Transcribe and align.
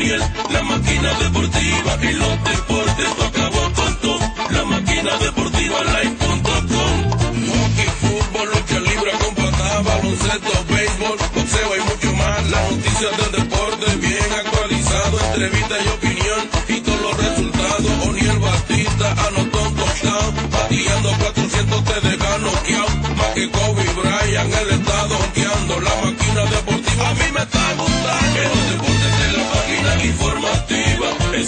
La 0.00 0.62
máquina 0.62 1.12
deportiva 1.18 1.98
y 2.00 2.12
los 2.14 2.44
deportes 2.44 3.10
acabó 3.28 3.72
con 3.74 3.96
todo. 4.00 4.18
La 4.48 4.64
máquina 4.64 5.14
deportiva 5.18 5.78
live.com. 5.84 7.10
Hockey, 7.52 7.90
fútbol, 8.00 8.48
lucha 8.48 8.80
libre 8.80 9.10
con 9.20 9.84
baloncesto, 9.84 10.64
béisbol, 10.70 11.18
boxeo 11.34 11.76
y 11.76 11.80
mucho 11.80 12.16
más. 12.16 12.50
Las 12.50 12.70
noticias 12.70 13.12
del 13.18 13.42
deporte 13.42 13.96
bien 13.96 14.32
actualizado, 14.42 15.20
entrevista 15.20 15.74
y 15.84 15.88
opinión 15.88 16.40
y 16.68 16.80
todos 16.80 17.00
los 17.02 17.16
resultados. 17.18 18.08
Oniel 18.08 18.38
Batista 18.38 19.10
anotó 19.28 19.62
un 19.62 19.76
touchdown, 19.76 20.34
bateando 20.50 21.10
400 21.18 21.84
te 21.84 22.08
deja 22.08 22.38
noqueado. 22.38 22.88
Más 23.18 23.26
que 23.34 23.50
Kobe 23.50 23.84
Bryant, 23.96 24.09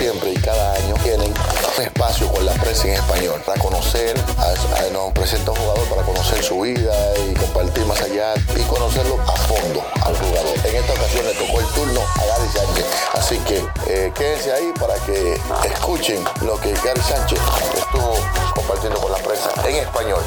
Siempre 0.00 0.32
y 0.32 0.36
cada 0.38 0.74
año, 0.76 0.94
tienen 1.02 1.30
un 1.76 1.82
espacio 1.84 2.26
con 2.32 2.46
la 2.46 2.52
prensa 2.54 2.88
en 2.88 2.94
español 2.94 3.38
para 3.44 3.60
conocer, 3.60 4.16
a, 4.38 4.44
a- 4.86 4.90
nos 4.94 5.12
presenta 5.12 5.50
un 5.50 5.58
jugador 5.58 5.86
para 5.90 6.02
conocer 6.02 6.42
su 6.42 6.58
vida 6.62 6.94
y 7.18 7.34
compartir 7.34 7.84
más 7.84 8.00
allá 8.00 8.32
y 8.56 8.62
conocerlo 8.62 9.20
a 9.20 9.36
fondo 9.36 9.84
al 10.02 10.16
jugador. 10.16 10.56
En 10.64 10.76
esta 10.76 10.92
ocasión 10.94 11.26
le 11.26 11.34
tocó 11.34 11.60
el 11.60 11.66
turno 11.66 12.00
a 12.00 12.24
Gary 12.24 12.48
Sánchez. 12.48 12.86
Así 13.12 13.38
que 13.40 13.62
eh, 13.88 14.10
quédense 14.16 14.52
ahí 14.52 14.72
para 14.80 14.94
que 15.04 15.34
escuchen 15.70 16.24
lo 16.46 16.58
que 16.60 16.72
Gary 16.82 17.00
Sánchez 17.02 17.38
estuvo 17.76 18.14
compartiendo 18.54 18.98
con 19.00 19.12
la 19.12 19.18
prensa 19.18 19.50
en 19.68 19.76
español. 19.76 20.22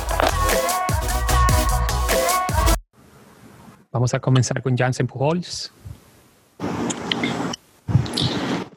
Vamos 3.91 4.13
a 4.13 4.19
comenzar 4.19 4.61
con 4.61 4.77
Jansen 4.77 5.07
Pujols. 5.07 5.71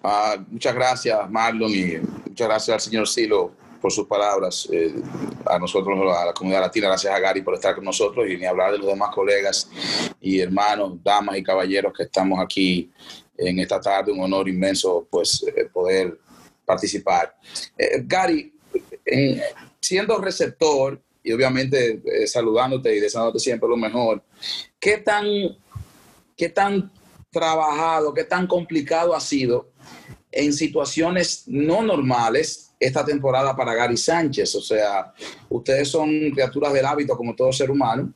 Ah, 0.09 0.37
muchas 0.49 0.73
gracias, 0.73 1.29
Marlon, 1.29 1.69
y 1.73 1.97
muchas 2.29 2.47
gracias 2.47 2.75
al 2.75 2.81
señor 2.81 3.09
Silo 3.09 3.51
por 3.81 3.91
sus 3.91 4.07
palabras. 4.07 4.69
Eh, 4.71 4.95
a 5.45 5.59
nosotros, 5.59 5.98
a 6.17 6.27
la 6.27 6.33
comunidad 6.33 6.61
latina, 6.61 6.87
gracias 6.87 7.13
a 7.13 7.19
Gary 7.19 7.43
por 7.43 7.55
estar 7.55 7.75
con 7.75 7.83
nosotros 7.85 8.25
y 8.31 8.37
ni 8.37 8.45
hablar 8.45 8.71
de 8.71 8.79
los 8.79 8.87
demás 8.87 9.11
colegas 9.13 9.69
y 10.21 10.39
hermanos, 10.39 10.93
damas 11.03 11.37
y 11.37 11.43
caballeros 11.43 11.93
que 11.93 12.05
estamos 12.05 12.39
aquí 12.39 12.89
en 13.37 13.59
esta 13.59 13.81
tarde. 13.81 14.13
Un 14.13 14.21
honor 14.21 14.48
inmenso, 14.48 15.09
pues, 15.11 15.45
eh, 15.57 15.65
poder 15.73 16.17
participar. 16.65 17.37
Eh, 17.77 18.01
Gary, 18.05 18.53
en- 19.05 19.42
siendo 19.80 20.19
receptor 20.19 21.03
y 21.20 21.33
obviamente 21.33 22.01
saludándote 22.29 22.95
y 22.95 23.01
deseándote 23.01 23.41
siempre 23.41 23.69
lo 23.69 23.77
mejor, 23.77 24.23
¿qué 24.79 24.98
tan, 24.98 25.27
qué 26.36 26.48
tan 26.48 26.92
trabajado, 27.29 28.14
qué 28.14 28.23
tan 28.23 28.47
complicado 28.47 29.13
ha 29.13 29.20
sido 29.20 29.70
en 30.33 30.52
situaciones 30.52 31.45
no 31.47 31.83
normales 31.83 32.73
esta 32.79 33.05
temporada 33.05 33.57
para 33.57 33.74
Gary 33.74 33.97
Sánchez. 33.97 34.55
O 34.55 34.61
sea, 34.61 35.13
ustedes 35.48 35.89
son 35.89 36.08
criaturas 36.33 36.73
del 36.73 36.85
hábito 36.86 37.17
como 37.17 37.35
todo 37.35 37.52
ser 37.52 37.70
humano, 37.70 38.13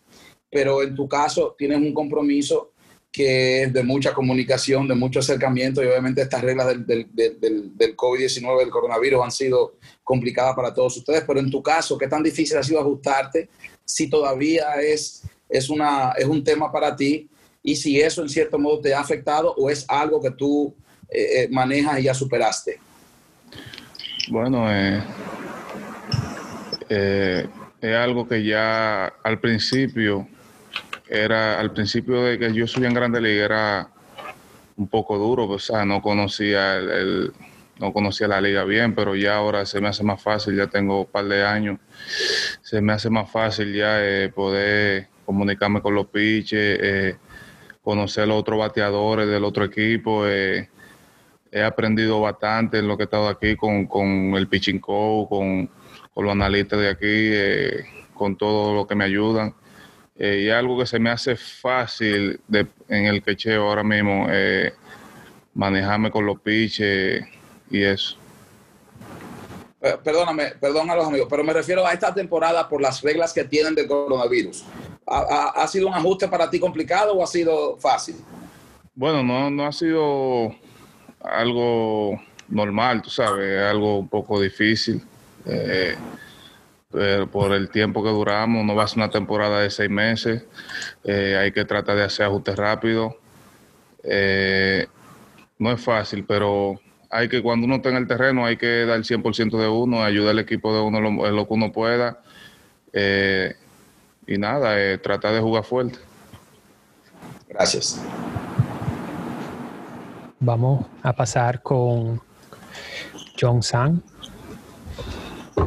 pero 0.51 0.83
en 0.83 0.95
tu 0.95 1.09
caso 1.09 1.55
tienes 1.57 1.79
un 1.79 1.95
compromiso 1.95 2.73
que 3.13 3.65
es 3.65 3.73
de 3.73 3.83
mucha 3.83 4.15
comunicación, 4.15 4.87
de 4.87 4.95
mucho 4.95 5.19
acercamiento 5.19 5.83
y 5.83 5.87
obviamente 5.87 6.23
estas 6.23 6.43
reglas 6.43 6.69
del, 6.69 6.87
del, 6.87 7.09
del, 7.13 7.41
del- 7.41 7.77
del 7.77 7.97
COVID-19, 7.97 8.59
del 8.61 8.71
coronavirus 8.71 9.25
han 9.25 9.33
sido 9.33 9.75
complicadas 10.05 10.55
para 10.55 10.73
todos 10.73 10.97
ustedes, 10.99 11.25
pero 11.27 11.41
en 11.41 11.51
tu 11.51 11.61
caso, 11.61 11.99
¿qué 11.99 12.07
tan 12.07 12.23
difícil 12.23 12.57
ha 12.57 12.63
sido 12.63 12.79
ajustarte? 12.79 13.49
Si 13.85 14.09
todavía 14.09 14.75
es, 14.81 15.23
es, 15.49 15.69
una, 15.71 16.13
es 16.17 16.27
un 16.27 16.45
tema 16.45 16.71
para 16.71 16.95
ti 16.95 17.29
y 17.65 17.75
si 17.75 18.01
eso 18.01 18.23
en 18.23 18.29
cierto 18.29 18.61
modo 18.61 18.81
te 18.81 18.95
ha 18.95 19.01
afectado 19.01 19.55
o 19.57 19.69
es 19.71 19.85
algo 19.89 20.21
que 20.23 20.31
tú 20.31 20.73
eh, 21.11 21.43
eh, 21.43 21.49
manejas 21.51 21.99
y 21.99 22.05
ya 22.05 22.15
superaste. 22.15 22.79
Bueno, 24.29 24.73
eh, 24.73 25.03
eh, 26.89 27.49
es 27.81 27.97
algo 27.97 28.29
que 28.29 28.45
ya 28.45 29.07
al 29.25 29.41
principio 29.41 30.29
era, 31.09 31.59
al 31.59 31.73
principio 31.73 32.23
de 32.23 32.39
que 32.39 32.53
yo 32.53 32.67
subí 32.67 32.87
en 32.87 32.95
Grande 32.95 33.21
Liga 33.21 33.45
era 33.45 33.89
un 34.77 34.87
poco 34.89 35.19
duro, 35.19 35.49
o 35.49 35.59
sea, 35.59 35.85
no 35.85 36.01
conocía 36.01 36.77
el, 36.77 37.33
no 37.79 37.93
conocía 37.93 38.29
la 38.29 38.41
liga 38.41 38.65
bien, 38.65 38.95
pero 38.95 39.17
ya 39.17 39.37
ahora 39.37 39.67
se 39.67 39.81
me 39.81 39.89
hace 39.89 40.05
más 40.05 40.23
fácil, 40.23 40.57
ya 40.57 40.67
tengo 40.69 41.01
un 41.01 41.07
par 41.07 41.25
de 41.25 41.45
años, 41.45 41.79
se 42.63 42.81
me 42.81 42.93
hace 42.93 43.11
más 43.11 43.31
fácil 43.31 43.75
ya 43.75 43.99
eh, 44.01 44.29
poder 44.29 45.09
comunicarme 45.25 45.81
con 45.81 45.95
los 45.95 46.07
pitches, 46.07 46.79
eh, 46.81 47.17
conocer 47.83 48.29
los 48.29 48.39
otros 48.39 48.59
bateadores 48.59 49.27
del 49.29 49.45
otro 49.45 49.65
equipo. 49.65 50.27
eh, 50.27 50.69
he 51.53 51.63
aprendido 51.63 52.21
bastante 52.21 52.79
en 52.79 52.89
lo 52.89 52.97
que 52.97 53.03
he 53.03 53.05
estado 53.05 53.29
aquí 53.29 53.57
con, 53.57 53.87
con 53.87 54.07
el 54.37 54.47
pitching 54.49 54.79
coach, 54.81 55.29
con, 55.29 55.69
con 56.15 56.25
los 56.25 56.33
analistas 56.33 56.79
de 56.81 56.89
aquí, 56.89 57.03
eh, 57.07 57.85
con 58.15 58.37
todo 58.37 58.75
lo 58.75 58.87
que 58.87 58.95
me 58.95 59.05
ayudan. 59.05 59.55
Eh, 60.17 60.43
y 60.47 60.51
algo 60.51 60.79
que 60.79 60.87
se 60.87 60.99
me 60.99 61.11
hace 61.11 61.35
fácil 61.37 62.39
de- 62.47 62.67
en 62.89 63.07
el 63.07 63.23
quecheo 63.23 63.69
ahora 63.69 63.83
mismo, 63.83 64.27
eh, 64.31 64.73
manejarme 65.55 66.11
con 66.11 66.27
los 66.27 66.39
pitches 66.41 67.25
y 67.71 67.83
eso. 67.83 68.17
Perdóname, 70.05 70.53
perdón 70.61 70.91
a 70.91 70.95
los 70.95 71.07
amigos, 71.07 71.27
pero 71.31 71.43
me 71.43 71.55
refiero 71.55 71.87
a 71.87 71.93
esta 71.95 72.13
temporada 72.13 72.69
por 72.69 72.83
las 72.83 73.01
reglas 73.01 73.33
que 73.33 73.45
tienen 73.45 73.75
del 73.75 73.87
coronavirus. 73.89 74.63
¿Ha, 75.07 75.19
ha- 75.21 75.63
ha 75.63 75.67
sido 75.67 75.89
un 75.89 75.95
ajuste 75.95 76.29
para 76.29 76.51
ti 76.51 76.61
complicado 76.61 77.15
o 77.15 77.25
ha 77.25 77.27
sido 77.27 77.79
fácil? 77.79 78.17
Bueno, 78.95 79.23
no, 79.23 79.49
no 79.51 79.65
ha 79.67 79.73
sido 79.73 80.55
algo 81.23 82.21
normal, 82.49 83.03
tú 83.03 83.11
sabes, 83.11 83.47
es 83.47 83.63
algo 83.71 83.99
un 83.99 84.09
poco 84.09 84.41
difícil. 84.41 85.03
eh, 85.47 85.97
pero 86.91 87.31
por 87.31 87.53
el 87.53 87.71
tiempo 87.71 88.03
que 88.03 88.11
duramos, 88.11 88.65
no 88.65 88.75
va 88.75 88.83
a 88.85 88.89
ser 88.89 88.99
una 88.99 89.11
temporada 89.11 89.61
de 89.61 89.71
seis 89.71 89.89
meses, 89.89 90.43
eh, 91.05 91.37
hay 91.39 91.53
que 91.53 91.65
tratar 91.65 91.97
de 91.97 92.03
hacer 92.03 92.27
ajustes 92.27 92.57
rápidos. 92.57 93.15
Eh, 94.03 94.87
no 95.59 95.71
es 95.71 95.81
fácil, 95.81 96.25
pero 96.25 96.81
hay 97.09 97.29
que, 97.29 97.43
cuando 97.43 97.67
uno 97.67 97.77
está 97.77 97.91
en 97.91 97.97
el 97.97 98.09
terreno, 98.09 98.45
hay 98.45 98.57
que 98.57 98.87
dar 98.87 98.97
el 98.97 99.05
100% 99.05 99.57
de 99.59 99.69
uno, 99.69 100.03
ayudar 100.03 100.31
al 100.31 100.41
equipo 100.41 100.75
de 100.75 100.81
uno 100.81 101.01
lo, 101.01 101.31
lo 101.31 101.47
que 101.47 101.55
uno 101.55 101.71
pueda. 101.73 102.21
eh, 102.93 103.55
y 104.27 104.39
nada, 104.39 104.81
eh, 104.81 104.99
tratar 104.99 105.35
de 105.35 105.41
jugar 105.41 105.65
fuerte. 105.65 105.99
Gracias. 107.49 108.01
Vamos 110.43 110.87
a 111.03 111.15
pasar 111.15 111.63
con 111.63 112.19
John 113.39 113.63
San. 113.63 114.03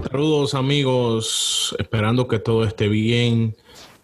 Saludos 0.09 0.55
amigos, 0.55 1.75
esperando 1.77 2.27
que 2.27 2.39
todo 2.39 2.63
esté 2.63 2.87
bien 2.87 3.55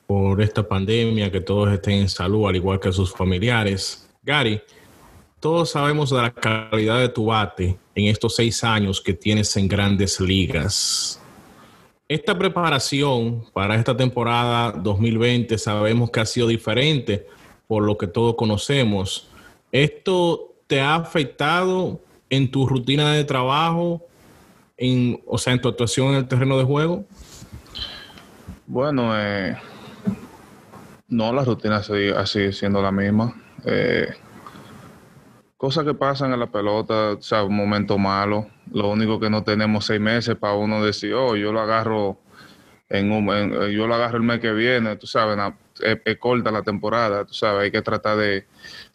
por 0.06 0.39
esta 0.44 0.68
pandemia, 0.68 1.31
que 1.31 1.42
todos 1.42 1.74
estén 1.74 2.01
en 2.01 2.10
salud, 2.10 2.48
al 2.48 2.56
igual 2.56 2.80
que 2.80 2.92
sus 2.92 3.12
familiares. 3.12 4.07
Gary, 4.21 4.62
todos 5.39 5.71
sabemos 5.71 6.12
de 6.12 6.18
la 6.18 6.31
calidad 6.31 7.00
de 7.00 7.10
tu 7.10 7.25
bate 7.25 7.75
en 7.95 8.06
estos 8.06 8.36
seis 8.36 8.63
años 8.63 9.01
que 9.01 9.13
tienes 9.13 9.57
en 9.57 9.68
grandes 9.68 10.19
ligas. 10.19 11.19
Esta 12.07 12.38
preparación 12.38 13.44
para 13.54 13.74
esta 13.74 13.98
temporada 13.98 14.72
2020 14.72 15.57
sabemos 15.57 16.12
que 16.12 16.19
ha 16.19 16.25
sido 16.27 16.48
diferente 16.48 17.25
por 17.65 17.81
lo 17.81 17.98
que 17.98 18.06
todos 18.06 18.36
conocemos. 18.36 19.31
¿Esto 19.72 20.49
te 20.69 20.81
ha 20.81 20.94
afectado 20.94 22.00
en 22.30 22.51
tu 22.51 22.68
rutina 22.68 23.12
de 23.12 23.24
trabajo, 23.24 24.06
en, 24.77 25.19
o 25.25 25.39
sea, 25.39 25.51
en 25.54 25.62
tu 25.62 25.68
actuación 25.68 26.10
en 26.10 26.16
el 26.18 26.27
terreno 26.27 26.60
de 26.60 26.63
juego? 26.63 27.06
Bueno, 28.68 29.19
eh, 29.19 29.57
no, 31.07 31.33
la 31.33 31.44
rutina 31.44 31.81
sigue, 31.81 32.13
sigue 32.27 32.54
siendo 32.54 32.83
la 32.83 32.92
misma. 32.92 33.33
Eh, 33.66 34.10
cosas 35.57 35.86
que 35.86 35.95
pasan 35.95 36.33
en 36.33 36.39
la 36.39 36.51
pelota, 36.51 37.13
o 37.13 37.22
sea, 37.22 37.44
un 37.44 37.56
momento 37.56 37.98
malo. 37.98 38.48
Lo 38.72 38.89
único 38.89 39.19
que 39.19 39.31
no 39.31 39.44
tenemos 39.44 39.88
seis 39.88 40.00
meses 40.00 40.36
para 40.36 40.54
uno 40.54 40.83
decir, 40.86 41.15
oh, 41.15 41.36
yo 41.36 41.51
lo 41.51 41.62
agarro 41.62 42.19
en, 42.89 43.12
un, 43.12 43.25
yo 43.72 43.88
lo 43.88 43.95
agarro 43.95 44.18
el 44.18 44.24
mes 44.24 44.39
que 44.39 44.54
viene, 44.54 44.98
tú 44.98 45.07
sabes, 45.07 45.36
es, 45.81 46.18
corta 46.18 46.52
la 46.52 46.64
temporada, 46.64 47.26
tú 47.26 47.34
sabes, 47.34 47.64
hay 47.64 47.72
que 47.72 47.81
tratar 47.81 48.18
de, 48.18 48.46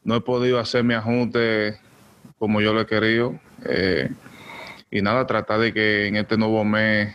no 0.04 0.16
he 0.16 0.20
podido 0.20 0.58
hacer 0.58 0.84
mi 0.84 0.94
ajuste 0.94 1.78
como 2.38 2.60
yo 2.60 2.72
lo 2.72 2.82
he 2.82 2.86
querido. 2.86 3.38
Eh, 3.66 4.10
y 4.90 5.02
nada, 5.02 5.26
tratar 5.26 5.60
de 5.60 5.72
que 5.72 6.06
en 6.06 6.16
este 6.16 6.36
nuevo 6.36 6.64
mes 6.64 7.14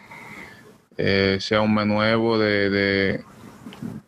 eh, 0.97 1.37
sea 1.39 1.61
un 1.61 1.73
mes 1.73 1.85
nuevo, 1.85 2.37
de, 2.37 2.69
de 2.69 3.23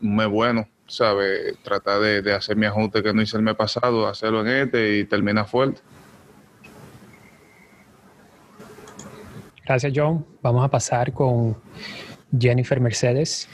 un 0.02 0.16
mes 0.16 0.28
bueno, 0.28 0.68
¿sabes? 0.92 1.58
Tratar 1.64 2.02
de, 2.02 2.34
hacer 2.34 2.57
mi 2.57 2.66
ajuste 2.66 3.02
que 3.02 3.14
no 3.14 3.22
hice 3.22 3.38
el 3.38 3.44
mes 3.44 3.56
pasado, 3.56 4.07
hacerlo 4.07 4.42
en 4.42 4.48
este 4.48 4.98
y 4.98 5.06
termina 5.06 5.46
fuerte. 5.46 5.81
Gracias, 9.64 9.94
John. 9.96 10.25
Vamos 10.42 10.66
a 10.66 10.68
pasar 10.68 11.14
con 11.14 11.56
Jennifer 12.38 12.80
Mercedes. 12.81 13.48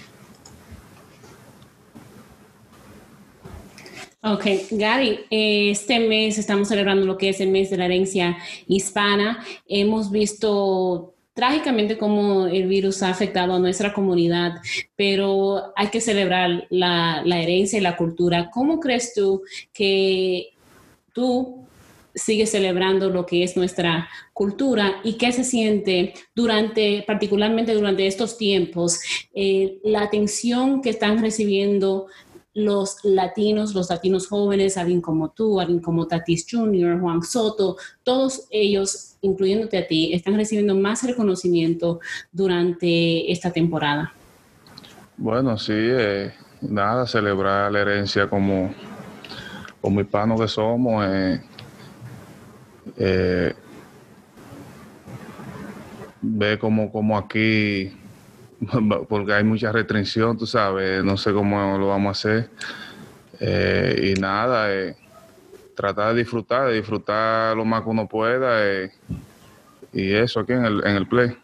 Ok, 4.23 4.45
Gary, 4.71 5.19
este 5.29 5.99
mes 5.99 6.39
estamos 6.39 6.69
celebrando 6.69 7.05
lo 7.05 7.19
que 7.19 7.29
es 7.29 7.39
el 7.39 7.49
mes 7.49 7.69
de 7.69 7.77
la 7.77 7.85
herencia 7.85 8.35
hispana. 8.67 9.45
Hemos 9.67 10.09
visto 10.09 11.13
trágicamente 11.35 11.99
cómo 11.99 12.47
el 12.47 12.67
virus 12.67 13.03
ha 13.03 13.09
afectado 13.09 13.53
a 13.53 13.59
nuestra 13.59 13.93
comunidad, 13.93 14.53
pero 14.95 15.71
hay 15.75 15.89
que 15.89 16.01
celebrar 16.01 16.65
la, 16.71 17.21
herencia 17.27 17.77
y 17.77 17.81
la 17.83 17.95
cultura. 17.95 18.49
¿Cómo 18.49 18.79
crees 18.79 19.13
tú 19.13 19.43
que 19.71 20.49
tú 21.13 21.67
sigues 22.15 22.49
celebrando 22.49 23.11
lo 23.11 23.27
que 23.27 23.43
es 23.43 23.55
nuestra 23.55 24.09
cultura 24.33 24.99
y 25.03 25.13
qué 25.13 25.31
se 25.31 25.43
siente 25.43 26.15
durante, 26.33 27.03
particularmente 27.05 27.75
durante 27.75 28.07
estos 28.07 28.35
tiempos, 28.39 28.99
eh, 29.35 29.77
la 29.83 30.01
atención 30.01 30.81
que 30.81 30.89
están 30.89 31.21
recibiendo 31.21 32.07
los 32.57 33.05
latinos, 33.05 33.75
los 33.75 33.91
latinos 33.91 34.27
jóvenes, 34.27 34.77
alguien 34.77 34.99
como 34.99 35.29
tú, 35.29 35.59
alguien 35.59 35.79
como 35.79 36.07
Tatis 36.07 36.47
Jr., 36.49 36.99
Juan 36.99 37.21
Soto, 37.21 37.77
todos 38.01 38.47
ellos, 38.49 39.15
incluyéndote 39.21 39.77
a 39.77 39.85
ti, 39.85 40.11
están 40.11 40.35
recibiendo 40.35 40.73
más 40.73 41.03
reconocimiento 41.03 41.99
durante 42.31 43.31
esta 43.31 43.51
temporada. 43.51 44.11
Bueno, 45.17 45.55
sí, 45.59 45.71
eh, 45.75 46.33
nada, 46.61 47.05
celebrar 47.05 47.71
la 47.71 47.81
herencia 47.81 48.27
como, 48.27 48.73
como 49.79 50.01
hispanos 50.01 50.41
que 50.41 50.47
somos. 50.47 51.05
Eh, 51.07 51.41
eh, 52.97 53.53
ve 56.23 56.57
como, 56.57 56.91
como 56.91 57.15
aquí 57.15 57.93
porque 59.09 59.33
hay 59.33 59.43
mucha 59.43 59.71
restricción, 59.71 60.37
tú 60.37 60.45
sabes, 60.45 61.03
no 61.03 61.17
sé 61.17 61.33
cómo 61.33 61.77
lo 61.77 61.87
vamos 61.87 62.07
a 62.07 62.11
hacer. 62.11 62.49
Eh, 63.39 64.13
y 64.15 64.19
nada, 64.19 64.73
eh, 64.73 64.95
tratar 65.75 66.13
de 66.13 66.21
disfrutar, 66.21 66.69
de 66.69 66.75
disfrutar 66.75 67.55
lo 67.55 67.65
más 67.65 67.83
que 67.83 67.89
uno 67.89 68.07
pueda 68.07 68.65
eh, 68.65 68.91
y 69.93 70.11
eso 70.11 70.39
aquí 70.39 70.53
en 70.53 70.65
el, 70.65 70.83
en 70.85 70.95
el 70.95 71.07
play. 71.07 71.35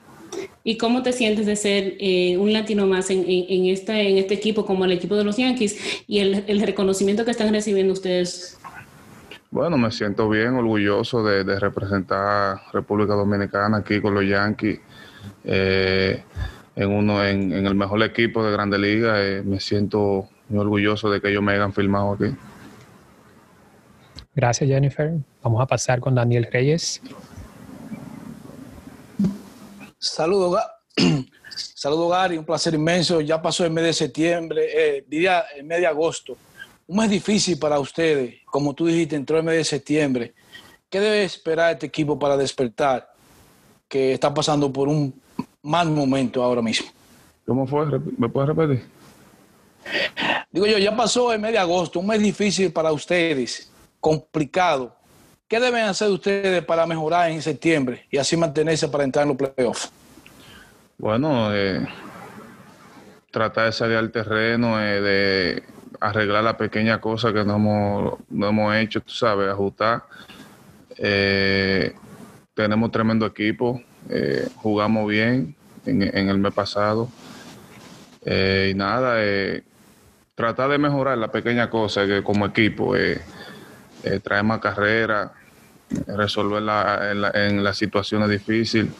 ¿Y 0.63 0.77
cómo 0.77 1.04
te 1.04 1.12
sientes 1.12 1.45
de 1.45 1.56
ser 1.56 1.98
un 2.39 2.51
latino 2.54 2.88
más 2.88 3.10
en, 3.12 3.24
en, 3.27 3.66
este, 3.66 4.09
en 4.09 4.18
este 4.18 4.33
equipo 4.33 4.66
como 4.66 4.86
el 4.86 4.94
equipo 4.94 5.16
de 5.16 5.24
los 5.24 5.38
Yankees 5.38 6.04
y 6.07 6.19
el, 6.19 6.45
el 6.48 6.62
reconocimiento 6.62 7.25
que 7.25 7.31
están 7.31 7.54
recibiendo 7.54 7.94
ustedes? 7.94 8.57
Bueno, 9.51 9.77
me 9.77 9.92
siento 9.92 10.27
bien, 10.30 10.56
orgulloso 10.56 11.24
de, 11.24 11.44
de 11.44 11.59
representar 11.59 12.62
República 12.71 13.13
Dominicana 13.13 13.77
aquí 13.77 14.01
con 14.01 14.16
los 14.16 14.25
Yankees. 14.25 14.80
Eh, 15.44 16.24
en 16.75 16.91
uno 16.91 17.25
en, 17.25 17.51
el 17.53 17.75
mejor 17.75 18.01
equipo 18.03 18.43
de 18.43 18.51
Grande 18.51 18.77
Liga. 18.77 19.21
Eh, 19.21 19.43
me 19.43 19.59
siento 19.59 20.29
muy 20.49 20.59
orgulloso 20.59 21.09
de 21.09 21.21
que 21.21 21.29
ellos 21.29 21.43
me 21.43 21.53
hayan 21.53 21.73
filmado 21.73 22.13
aquí. 22.13 22.35
Gracias, 24.35 24.67
Jennifer. 24.69 25.13
Vamos 25.43 25.61
a 25.61 25.67
pasar 25.67 25.99
con 25.99 26.15
Daniel 26.15 26.47
Reyes. 26.51 27.01
Saludos, 29.99 30.59
Saludos, 31.55 32.11
Gary. 32.11 32.37
Un 32.37 32.45
placer 32.45 32.73
inmenso. 32.73 33.21
Ya 33.21 33.41
pasó 33.41 33.63
el 33.63 33.71
mes 33.71 33.83
de 33.83 33.93
septiembre, 33.93 34.65
eh, 34.73 35.05
diría 35.07 35.45
el 35.55 35.63
mes 35.63 35.79
de 35.79 35.87
agosto. 35.87 36.35
Un 36.87 36.97
mes 36.97 37.09
difícil 37.09 37.59
para 37.59 37.79
ustedes. 37.79 38.35
Como 38.45 38.73
tú 38.73 38.87
dijiste, 38.87 39.15
entró 39.15 39.37
el 39.37 39.43
mes 39.43 39.55
de 39.57 39.63
septiembre. 39.63 40.33
¿Qué 40.89 40.99
debe 40.99 41.23
esperar 41.23 41.73
este 41.73 41.85
equipo 41.85 42.17
para 42.17 42.35
despertar? 42.35 43.13
Que 43.87 44.13
está 44.13 44.33
pasando 44.33 44.73
por 44.73 44.87
un 44.87 45.21
mal 45.63 45.89
momento 45.89 46.44
ahora 46.44 46.62
mismo. 46.62 46.88
¿Cómo 47.45 47.65
fue? 47.65 47.86
¿Me 48.18 48.30
puedes 48.30 48.50
repetir? 48.50 48.86
Digo 50.51 50.65
yo, 50.65 50.77
ya 50.77 50.95
pasó 50.95 51.33
el 51.33 51.39
mes 51.39 51.54
de 51.54 51.57
agosto, 51.57 52.00
un 52.00 52.07
mes 52.07 52.21
difícil 52.21 52.71
para 52.71 52.92
ustedes, 52.92 53.71
complicado. 54.00 54.95
¿Qué 55.48 55.60
deben 55.60 55.86
hacer 55.86 56.10
ustedes 56.10 56.63
para 56.63 56.86
mejorar 56.86 57.31
en 57.31 57.42
septiembre 57.42 58.06
y 58.10 58.18
así 58.18 58.38
mantenerse 58.38 58.88
para 58.88 59.04
entrar 59.04 59.24
en 59.24 59.30
los 59.30 59.38
playoffs? 59.38 59.92
Bueno, 60.98 61.54
eh, 61.54 61.86
tratar 63.31 63.66
de 63.66 63.71
salir 63.71 63.98
al 63.98 64.12
terreno, 64.12 64.81
eh, 64.81 65.01
de 65.01 65.63
arreglar 66.00 66.44
la 66.44 66.57
pequeña 66.57 67.00
cosa 67.01 67.33
que 67.33 67.44
no 67.44 67.56
hemos, 67.56 68.13
no 68.30 68.50
hemos 68.50 68.75
hecho, 68.75 69.01
tú 69.01 69.12
sabes, 69.12 69.50
ajustar. 69.50 70.04
Eh, 70.98 71.94
tenemos 72.54 72.92
tremendo 72.92 73.25
equipo, 73.25 73.81
eh, 74.09 74.47
jugamos 74.55 75.07
bien 75.07 75.55
en, 75.85 76.29
el 76.29 76.38
mes 76.38 76.53
pasado. 76.53 77.09
Eh, 78.25 78.69
y 78.71 78.75
nada, 78.75 79.15
eh, 79.17 79.63
tratar 80.35 80.69
de 80.69 80.77
mejorar 80.77 81.17
la 81.17 81.31
pequeña 81.31 81.69
cosa 81.69 82.05
que 82.05 82.23
como 82.23 82.45
equipo, 82.45 82.94
traer 84.23 84.44
más 84.44 84.59
carrera, 84.59 85.33
resolver 86.07 86.63
en, 87.35 87.63
las 87.63 87.77
situaciones 87.77 88.29
difíciles 88.29 88.91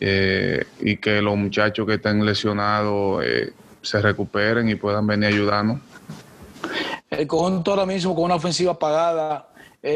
y 0.00 0.96
que 0.96 1.22
los 1.22 1.36
muchachos 1.36 1.86
que 1.86 1.94
estén 1.94 2.24
lesionados 2.24 3.24
se 3.82 4.02
recuperen 4.02 4.68
y 4.68 4.74
puedan 4.74 5.06
venir 5.06 5.28
ayudarnos. 5.28 5.80
El 7.10 7.26
conjunto 7.26 7.70
ahora 7.70 7.86
mismo 7.86 8.14
con 8.14 8.24
una 8.24 8.34
ofensiva 8.34 8.72
apagada, 8.72 9.48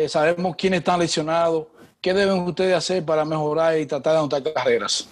sabemos 0.08 0.56
quiénes 0.56 0.78
están 0.78 1.00
lesionados, 1.00 1.66
¿Qué 2.02 2.12
deben 2.12 2.40
ustedes 2.40 2.74
hacer 2.74 3.04
para 3.04 3.24
mejorar 3.24 3.78
y 3.78 3.86
tratar 3.86 4.14
de 4.14 4.18
anotar 4.18 4.52
carreras? 4.52 5.08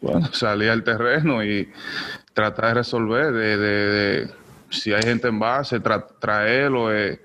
Bueno, 0.00 0.26
salir 0.32 0.68
al 0.68 0.82
terreno 0.82 1.44
y 1.44 1.72
tratar 2.34 2.66
de 2.66 2.74
resolver, 2.74 3.32
de, 3.32 4.28
si 4.68 4.92
hay 4.92 5.02
gente 5.02 5.28
en 5.28 5.38
base, 5.38 5.78
traerlo, 6.18 6.92
eh, 6.92 7.20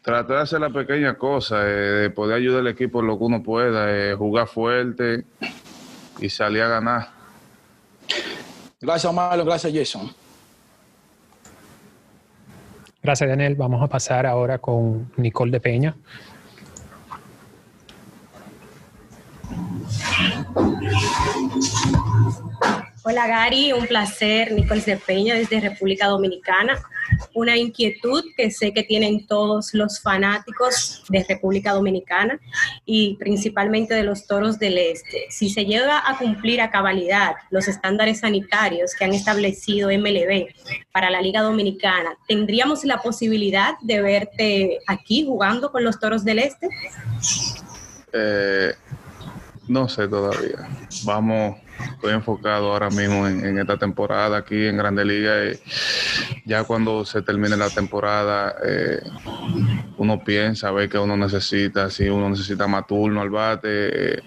tratar 0.00 0.36
de 0.38 0.42
hacer 0.42 0.60
la 0.60 0.70
pequeña 0.70 1.18
cosa, 1.18 1.68
eh, 1.68 1.70
de 1.70 2.10
poder 2.10 2.38
ayudar 2.38 2.60
al 2.60 2.68
equipo 2.68 3.00
en 3.00 3.08
lo 3.08 3.18
que 3.18 3.24
uno 3.24 3.42
pueda, 3.42 3.92
eh, 3.94 4.14
jugar 4.14 4.48
fuerte 4.48 5.26
y 6.18 6.30
salir 6.30 6.62
a 6.62 6.68
ganar. 6.68 7.10
Gracias, 8.80 9.12
Marlon. 9.12 9.46
Gracias, 9.46 9.70
Jason. 9.70 10.21
Gracias, 13.02 13.28
Daniel. 13.28 13.56
Vamos 13.56 13.82
a 13.82 13.88
pasar 13.88 14.26
ahora 14.26 14.58
con 14.58 15.10
Nicole 15.16 15.50
de 15.50 15.60
Peña. 15.60 15.96
Hola 23.04 23.26
Gary, 23.26 23.72
un 23.72 23.88
placer. 23.88 24.52
Nicole 24.52 24.80
de 24.80 24.96
Peña 24.96 25.34
desde 25.34 25.58
República 25.58 26.06
Dominicana. 26.06 26.80
Una 27.34 27.56
inquietud 27.56 28.22
que 28.36 28.52
sé 28.52 28.72
que 28.72 28.84
tienen 28.84 29.26
todos 29.26 29.74
los 29.74 30.00
fanáticos 30.00 31.02
de 31.08 31.24
República 31.28 31.72
Dominicana 31.72 32.38
y 32.84 33.16
principalmente 33.16 33.94
de 33.94 34.04
los 34.04 34.28
toros 34.28 34.60
del 34.60 34.78
Este. 34.78 35.26
Si 35.30 35.50
se 35.50 35.64
llega 35.64 36.08
a 36.08 36.16
cumplir 36.16 36.60
a 36.60 36.70
cabalidad 36.70 37.34
los 37.50 37.66
estándares 37.66 38.20
sanitarios 38.20 38.94
que 38.94 39.04
han 39.04 39.14
establecido 39.14 39.88
MLB 39.88 40.54
para 40.92 41.10
la 41.10 41.20
Liga 41.20 41.42
Dominicana, 41.42 42.16
¿tendríamos 42.28 42.84
la 42.84 42.98
posibilidad 42.98 43.74
de 43.82 44.00
verte 44.00 44.78
aquí 44.86 45.24
jugando 45.26 45.72
con 45.72 45.82
los 45.82 45.98
toros 45.98 46.24
del 46.24 46.38
Este? 46.38 46.68
Eh, 48.12 48.74
no 49.68 49.88
sé 49.88 50.08
todavía. 50.08 50.68
Vamos, 51.04 51.56
estoy 51.94 52.12
enfocado 52.12 52.72
ahora 52.72 52.90
mismo 52.90 53.26
en, 53.26 53.58
esta 53.58 53.76
temporada 53.76 54.38
aquí 54.38 54.66
en 54.66 54.76
Grande 54.76 55.04
Liga. 55.04 55.44
Y 55.46 55.60
ya 56.44 56.64
cuando 56.64 57.04
se 57.04 57.22
termine 57.22 57.56
la 57.56 57.70
temporada, 57.70 58.56
eh, 58.64 59.00
uno 59.98 60.22
piensa 60.24 60.68
a 60.68 60.72
ver 60.72 60.88
qué 60.88 60.98
uno 60.98 61.16
necesita, 61.16 61.90
si 61.90 62.08
uno 62.08 62.30
necesita 62.30 62.66
más 62.66 62.86
turno 62.86 63.20
al 63.20 63.30
bate. 63.30 63.68
Eh, 64.14 64.22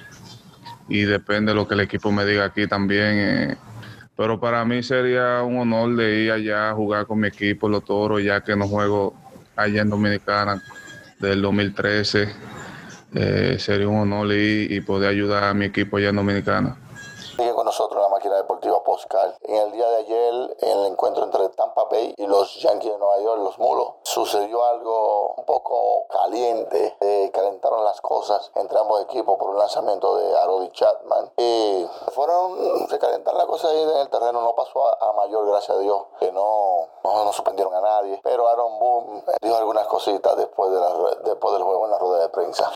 y 0.88 1.01
depende 1.01 1.51
de 1.51 1.56
lo 1.56 1.68
que 1.68 1.74
el 1.74 1.82
equipo 1.82 2.12
me 2.12 2.25
diga 2.25 2.46
aquí 2.46 2.68
también. 2.68 3.15
Eh. 3.18 3.58
pero 4.15 4.39
para 4.39 4.63
mí 4.63 4.82
sería 4.84 5.42
un 5.42 5.58
honor 5.58 5.96
de 5.96 6.20
ir 6.22 6.32
allá 6.32 6.70
a 6.70 6.74
jugar 6.74 7.06
con 7.06 7.20
mi 7.20 7.27
equipo, 7.27 7.68
los 7.68 7.84
toros, 7.84 8.24
ya 8.24 8.42
que 8.42 8.56
no 8.56 8.68
juego 8.68 9.13
allá 9.56 9.82
en 9.82 9.89
Dominicana 9.89 10.62
del 11.20 11.42
2013. 11.42 12.54
Eh, 13.15 13.57
sería 13.60 13.88
un 13.88 14.01
honor 14.01 14.27
y, 14.34 14.67
y 14.69 14.81
poder 14.81 15.10
ayudar 15.10 15.45
a 15.45 15.53
mi 15.53 15.65
equipo 15.65 15.98
allá 15.98 16.10
en 16.10 16.17
Dominicana. 16.17 16.81
Sigue 17.36 17.53
con 17.53 17.65
nosotros 17.65 18.01
la 18.01 18.07
máquina 18.07 18.36
deportiva 18.36 18.81
Postcal. 18.81 19.36
En 19.41 19.55
el 19.55 19.72
día 19.74 19.89
de 19.89 19.95
ayer, 19.98 20.57
en 20.62 20.79
el 20.79 20.86
encuentro 20.86 21.25
entre 21.25 21.50
Tampa 21.50 21.84
Bay 21.91 22.13
y 22.15 22.27
los 22.27 22.62
Yankees 22.62 22.93
de 22.93 22.98
Nueva 22.98 23.19
York, 23.19 23.41
los 23.43 23.60
Mulos, 23.60 23.95
sucedió 24.03 24.63
algo 24.63 25.34
un 25.36 25.45
poco 25.45 26.07
caliente. 26.07 26.95
Eh, 27.01 27.31
calentaron 27.34 27.84
las 27.84 28.00
cosas 28.00 28.51
entre 28.55 28.79
ambos 28.79 29.01
equipos 29.03 29.38
por 29.38 29.50
un 29.50 29.57
lanzamiento 29.57 30.15
de 30.15 30.38
Arodi 30.39 30.69
Chapman. 30.72 31.31
Y 31.36 31.86
fueron, 32.13 32.88
se 32.88 32.98
calentaron 33.00 33.38
las 33.38 33.48
cosas 33.48 33.72
ahí 33.72 33.81
en 33.81 33.98
el 33.98 34.10
terreno. 34.10 34.41
No 34.41 34.55
pasó 34.55 34.88
a, 34.88 35.10
a 35.10 35.13
mayor, 35.13 35.45
gracias 35.45 35.75
a 35.75 35.79
Dios, 35.81 36.03
que 36.19 36.31
no, 36.31 36.88
no, 37.03 37.25
no 37.25 37.34
suspendieron 37.34 37.74
a 37.74 37.81
nadie. 37.81 38.22
Pero 38.24 38.48
Aaron 38.48 38.79
Boone 38.79 39.24
dijo 39.41 39.57
algunas 39.57 39.88
cositas 39.88 40.38
después, 40.38 40.72
de 40.72 40.79
la, 40.79 40.89
después 41.25 41.53
del 41.53 41.63
juego 41.63 41.84
en 41.84 41.91
la 41.91 42.00
rueda 42.00 42.22
de 42.22 42.29
prensa. 42.29 42.72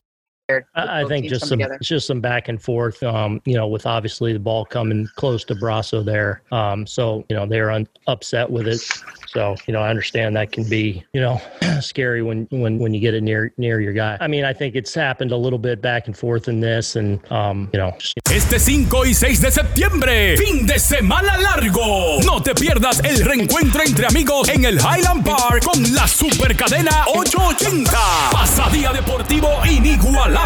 I 0.75 1.01
I 1.01 1.06
think 1.06 1.27
just 1.27 1.48
some 1.48 1.62
just 1.82 2.08
some 2.08 2.22
back 2.22 2.48
and 2.48 2.62
forth. 2.62 3.01
Um, 3.03 3.41
you 3.46 3.56
know, 3.56 3.68
with 3.68 3.86
obviously 3.86 4.34
the 4.34 4.39
ball 4.39 4.65
coming 4.65 5.08
close 5.15 5.44
to 5.46 5.56
Brasso 5.56 6.03
there. 6.03 6.41
Um, 6.51 6.86
so 6.88 7.25
you 7.29 7.36
know 7.36 7.46
they're 7.46 7.72
un- 7.72 7.88
upset 8.08 8.50
with 8.50 8.68
it. 8.68 8.82
So 9.27 9.56
you 9.68 9.74
know 9.74 9.82
I 9.82 9.89
understand 9.89 10.36
that 10.36 10.51
can 10.51 10.63
be 10.68 11.03
you 11.13 11.22
know 11.22 11.41
scary 11.82 12.22
when 12.22 12.48
when 12.50 12.79
when 12.79 12.94
you 12.94 13.00
get 13.00 13.13
it 13.13 13.22
near 13.22 13.53
near 13.58 13.79
your 13.79 13.94
guy. 13.94 14.18
I 14.20 14.27
mean 14.27 14.44
I 14.44 14.53
think 14.53 14.75
it's 14.75 14.94
happened 14.94 15.32
a 15.32 15.38
little 15.38 15.60
bit 15.60 15.82
back 15.82 16.08
and 16.08 16.18
forth 16.18 16.48
in 16.48 16.60
this, 16.60 16.96
and 16.96 17.20
um, 17.32 17.70
you 17.74 17.79
know. 17.79 17.96
Este 18.32 18.60
5 18.60 19.06
y 19.06 19.13
6 19.13 19.41
de 19.41 19.51
septiembre, 19.51 20.38
fin 20.38 20.65
de 20.65 20.77
semana 20.79 21.38
largo. 21.38 22.20
No 22.24 22.41
te 22.41 22.53
pierdas 22.53 23.00
el 23.03 23.24
reencuentro 23.25 23.82
entre 23.84 24.06
amigos 24.06 24.48
en 24.50 24.65
el 24.65 24.77
Highland 24.77 25.25
Park 25.25 25.63
con 25.63 25.82
la 25.94 26.08
Supercadena 26.08 27.06
880. 27.08 27.91
Pasadía 28.32 28.94
deportivo 28.94 29.50
inigualable. 29.65 30.38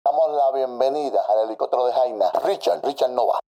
Damos 0.05 0.37
la 0.37 0.53
bienvenida 0.55 1.21
al 1.29 1.49
helicóptero 1.49 1.87
de 1.87 1.93
Jaina, 1.93 2.31
Richard, 2.45 2.81
Richard 2.85 3.11
Nova. 3.11 3.41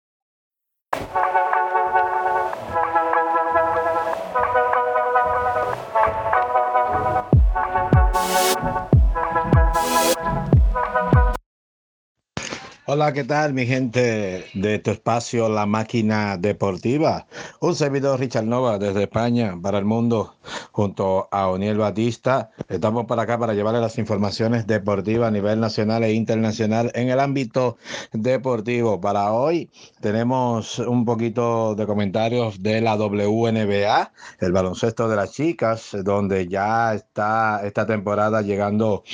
Hola, 12.87 13.15
¿qué 13.15 13.25
tal 13.25 13.55
mi 13.55 13.65
gente 13.67 14.45
de 14.53 14.79
tu 14.79 14.91
espacio 14.91 15.49
La 15.49 15.65
Máquina 15.65 16.37
Deportiva? 16.37 17.27
Un 17.61 17.75
servidor 17.75 18.21
Richard 18.21 18.45
Nova 18.45 18.79
desde 18.79 19.05
España 19.05 19.57
para 19.63 19.79
el 19.79 19.87
mundo 19.87 20.35
junto 20.71 21.27
a 21.31 21.49
Oniel 21.49 21.79
Batista. 21.79 22.51
Estamos 22.69 23.07
para 23.07 23.23
acá 23.23 23.39
para 23.39 23.55
llevarle 23.55 23.81
las 23.81 23.97
informaciones 23.97 24.67
deportivas 24.67 25.29
a 25.29 25.31
nivel 25.31 25.61
nacional 25.61 26.05
e 26.05 26.13
internacional 26.13 26.93
en 26.95 27.09
el 27.09 27.21
ámbito 27.21 27.79
deportivo. 28.13 29.01
Para 29.01 29.33
hoy 29.33 29.71
tenemos 30.03 30.79
un 30.79 31.07
poquito 31.07 31.75
de 31.75 31.87
comentarios 31.87 32.63
de 32.63 32.83
la 32.83 32.97
WNBA, 32.97 34.13
el 34.41 34.53
baloncesto 34.53 35.09
de 35.09 35.17
las 35.17 35.33
chicas, 35.33 35.97
donde 36.05 36.49
ya 36.49 36.93
está 36.93 37.63
esta 37.65 37.87
temporada 37.87 38.43
llegando 38.43 39.05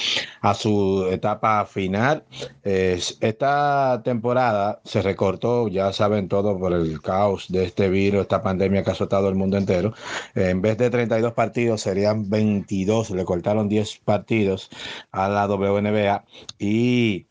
a 0.41 0.55
su 0.55 1.07
etapa 1.09 1.65
final. 1.67 2.25
Es- 2.65 3.17
temporada 4.05 4.81
se 4.85 5.03
recortó, 5.03 5.69
ya 5.69 5.93
saben 5.93 6.29
todo, 6.29 6.59
por 6.59 6.73
el 6.73 7.01
caos 7.01 7.47
de 7.49 7.65
este 7.65 7.89
virus, 7.89 8.23
esta 8.23 8.43
pandemia 8.43 8.83
que 8.83 8.91
ha 8.91 8.93
azotado 8.93 9.29
el 9.29 9.35
mundo 9.35 9.57
entero. 9.57 9.95
En 10.35 10.61
vez 10.63 10.79
de 10.79 10.91
32 10.91 11.33
partidos, 11.33 11.81
serían 11.83 12.29
22. 12.31 13.11
Le 13.11 13.25
cortaron 13.25 13.69
10 13.69 13.99
partidos 14.05 14.71
a 15.13 15.29
la 15.29 15.47
WNBA. 15.47 16.25
Y 16.59 17.27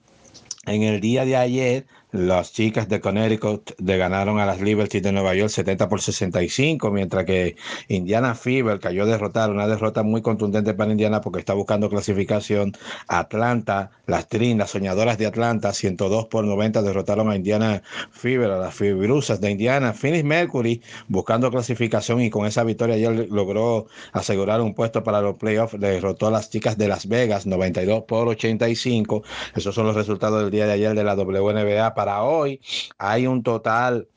en 0.65 0.83
el 0.83 1.01
día 1.01 1.25
de 1.25 1.35
ayer, 1.35 1.85
las 2.11 2.53
chicas 2.53 2.89
de 2.89 2.99
Connecticut 2.99 3.79
le 3.79 3.97
ganaron 3.97 4.39
a 4.39 4.45
las 4.45 4.61
Liberty 4.61 4.99
de 4.99 5.11
Nueva 5.11 5.35
York 5.35 5.51
70 5.51 5.87
por 5.89 6.01
65, 6.01 6.89
mientras 6.89 7.23
que 7.25 7.55
Indiana 7.87 8.33
Fever 8.33 8.79
cayó 8.79 9.03
a 9.03 9.05
derrotar, 9.05 9.51
una 9.51 9.67
derrota 9.67 10.01
muy 10.01 10.23
contundente 10.23 10.73
para 10.73 10.91
Indiana 10.91 11.21
porque 11.21 11.39
está 11.39 11.53
buscando 11.53 11.87
clasificación. 11.87 12.73
Atlanta, 13.07 13.91
las 14.07 14.27
Trin, 14.27 14.57
las 14.57 14.71
soñadoras 14.71 15.19
de 15.19 15.27
Atlanta, 15.27 15.71
102 15.71 16.25
por 16.25 16.45
90 16.45 16.81
derrotaron 16.81 17.29
a 17.29 17.35
Indiana 17.35 17.83
Fever, 18.11 18.49
a 18.51 18.57
las 18.57 18.73
Fibrusas 18.73 19.39
de 19.39 19.51
Indiana. 19.51 19.93
Phoenix 19.93 20.23
Mercury 20.23 20.81
buscando 21.07 21.51
clasificación 21.51 22.21
y 22.21 22.31
con 22.31 22.47
esa 22.47 22.63
victoria 22.63 22.95
ayer 22.95 23.27
logró 23.29 23.85
asegurar 24.13 24.61
un 24.61 24.73
puesto 24.73 25.03
para 25.03 25.21
los 25.21 25.35
playoffs. 25.35 25.79
Derrotó 25.79 26.27
a 26.27 26.31
las 26.31 26.49
chicas 26.49 26.75
de 26.75 26.87
Las 26.87 27.07
Vegas 27.07 27.45
92 27.45 28.03
por 28.05 28.27
85. 28.29 29.23
Esos 29.55 29.75
son 29.75 29.85
los 29.85 29.95
resultados 29.95 30.41
del 30.41 30.49
día 30.49 30.65
de 30.65 30.73
ayer 30.73 30.95
de 30.95 31.03
la 31.03 31.13
WNBA. 31.13 31.93
Para 31.99 32.23
hoy 32.23 32.61
hay 32.97 33.27
un 33.27 33.43
total 33.43 34.07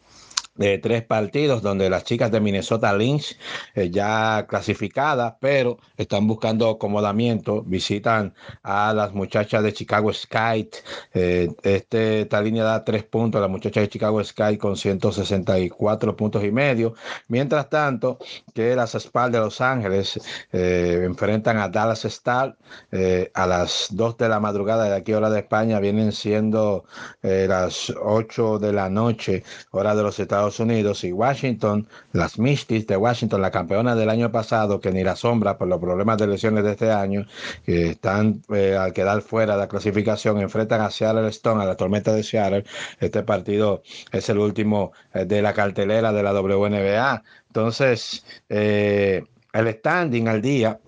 de 0.55 0.79
tres 0.79 1.03
partidos 1.03 1.63
donde 1.63 1.89
las 1.89 2.05
chicas 2.05 2.31
de 2.31 2.41
Minnesota 2.41 2.95
Lynx 2.95 3.37
eh, 3.75 3.91
ya 3.91 4.47
clasificadas, 4.49 5.35
pero 5.41 5.79
están 5.97 6.27
buscando 6.27 6.69
acomodamiento, 6.69 7.63
visitan 7.63 8.35
a 8.63 8.93
las 8.93 9.13
muchachas 9.15 9.63
de 9.63 9.73
Chicago 9.73 10.13
Sky. 10.13 10.69
Eh, 11.15 11.49
este, 11.63 12.23
esta 12.23 12.41
línea 12.41 12.65
da 12.65 12.85
tres 12.85 13.05
puntos, 13.05 13.41
la 13.41 13.49
muchacha 13.49 13.81
de 13.81 13.89
Chicago 13.89 14.23
Sky 14.23 14.59
con 14.59 14.77
164 14.77 16.17
puntos 16.17 16.45
y 16.45 16.51
medio. 16.51 16.95
Mientras 17.29 17.71
tanto, 17.71 18.19
que 18.55 18.77
las 18.77 18.95
Spurs 18.95 19.33
de 19.33 19.39
Los 19.39 19.61
Ángeles 19.61 20.21
eh, 20.53 21.03
enfrentan 21.05 21.59
a 21.59 21.69
Dallas 21.69 22.05
Star 22.05 22.57
eh, 22.91 23.31
a 23.35 23.47
las 23.47 23.89
2 23.91 24.17
de 24.19 24.29
la 24.29 24.41
madrugada 24.41 24.85
de 24.85 24.97
aquí, 24.97 25.13
hora 25.15 25.31
de 25.31 25.41
España, 25.41 25.81
vienen 25.81 26.13
siendo 26.13 26.85
las 27.23 27.91
8 27.91 28.59
de 28.59 28.73
la 28.73 28.89
noche, 28.89 29.45
hora 29.71 29.95
de 29.95 30.03
los 30.03 30.19
Estados 30.19 30.42
Unidos, 30.61 31.05
y 31.05 31.13
Washington, 31.13 31.87
las 32.13 32.39
Misties 32.39 32.87
de 32.87 32.97
Washington, 32.97 33.41
la 33.41 33.51
campeona 33.51 33.95
del 33.95 34.11
año 34.11 34.31
pasado, 34.31 34.81
que 34.81 34.93
ni 34.93 35.03
la 35.05 35.17
sombra 35.17 35.59
por 35.59 35.69
los 35.69 35.81
problemas 35.81 36.19
de 36.19 36.27
lesiones 36.27 36.65
de 36.65 36.73
este 36.73 36.91
año, 36.91 37.27
que 37.65 37.91
están 37.91 38.43
eh, 38.53 38.77
al 38.77 38.93
quedar 38.93 39.23
fuera 39.23 39.55
de 39.55 39.61
la 39.61 39.69
clasificación, 39.69 40.41
enfrentan 40.41 40.81
a 40.81 40.91
Seattle 40.91 41.29
Stone, 41.29 41.63
a 41.63 41.67
la 41.67 41.77
tormenta 41.77 42.13
de 42.13 42.23
Seattle. 42.23 42.65
Este 43.01 43.23
partido 43.23 43.83
es 44.11 44.29
el 44.29 44.39
último 44.39 44.93
eh, 45.15 45.25
de 45.25 45.43
la 45.43 45.53
cartelera 45.53 46.13
de 46.13 46.23
la 46.23 46.33
WNBA. 46.33 47.23
Entonces, 47.49 48.25
eh, 48.49 49.25
el 49.53 49.69
standing 49.69 50.29
al 50.29 50.41
día 50.41 50.81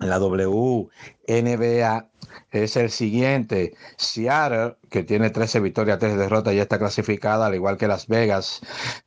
la 0.00 0.18
WNBA 1.28 2.08
es 2.50 2.76
el 2.76 2.90
siguiente. 2.90 3.74
Seattle, 3.96 4.76
que 4.90 5.02
tiene 5.04 5.30
13 5.30 5.60
victorias, 5.60 5.98
3 5.98 6.16
derrotas, 6.16 6.54
ya 6.54 6.62
está 6.62 6.78
clasificada, 6.78 7.46
al 7.46 7.54
igual 7.54 7.76
que 7.76 7.86
Las 7.88 8.06
Vegas, 8.06 8.60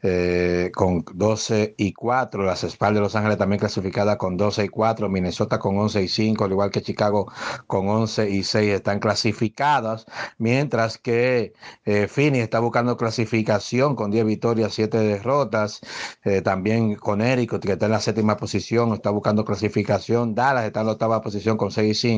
eh, 0.03 0.71
con 0.73 1.03
12 1.13 1.75
y 1.77 1.93
4. 1.93 2.43
Las 2.43 2.63
Spurs 2.63 2.93
de 2.93 2.99
Los 2.99 3.15
Ángeles 3.15 3.37
también 3.37 3.59
clasificada 3.59 4.17
con 4.17 4.37
12 4.37 4.65
y 4.65 4.69
4. 4.69 5.09
Minnesota 5.09 5.59
con 5.59 5.77
11 5.77 6.03
y 6.03 6.07
5, 6.07 6.45
al 6.45 6.51
igual 6.51 6.71
que 6.71 6.81
Chicago 6.81 7.31
con 7.67 7.87
11 7.89 8.29
y 8.29 8.43
6 8.43 8.73
están 8.73 8.99
clasificadas. 8.99 10.05
Mientras 10.37 10.97
que 10.97 11.53
eh, 11.85 12.07
está 12.15 12.59
buscando 12.59 12.97
clasificación 12.97 13.95
con 13.95 14.11
10 14.11 14.25
victorias, 14.25 14.73
7 14.73 14.97
derrotas. 14.99 15.81
Eh, 16.23 16.41
también 16.41 16.95
Connecticut, 16.95 17.63
que 17.63 17.73
está 17.73 17.85
en 17.87 17.91
la 17.93 17.99
séptima 17.99 18.37
posición, 18.37 18.93
está 18.93 19.09
buscando 19.09 19.45
clasificación. 19.45 20.35
Dallas 20.35 20.65
está 20.65 20.81
en 20.81 20.85
la 20.87 20.91
octava 20.93 21.21
posición 21.21 21.57
con 21.57 21.71
6 21.71 21.91
y 21.91 21.95
5. 21.95 22.10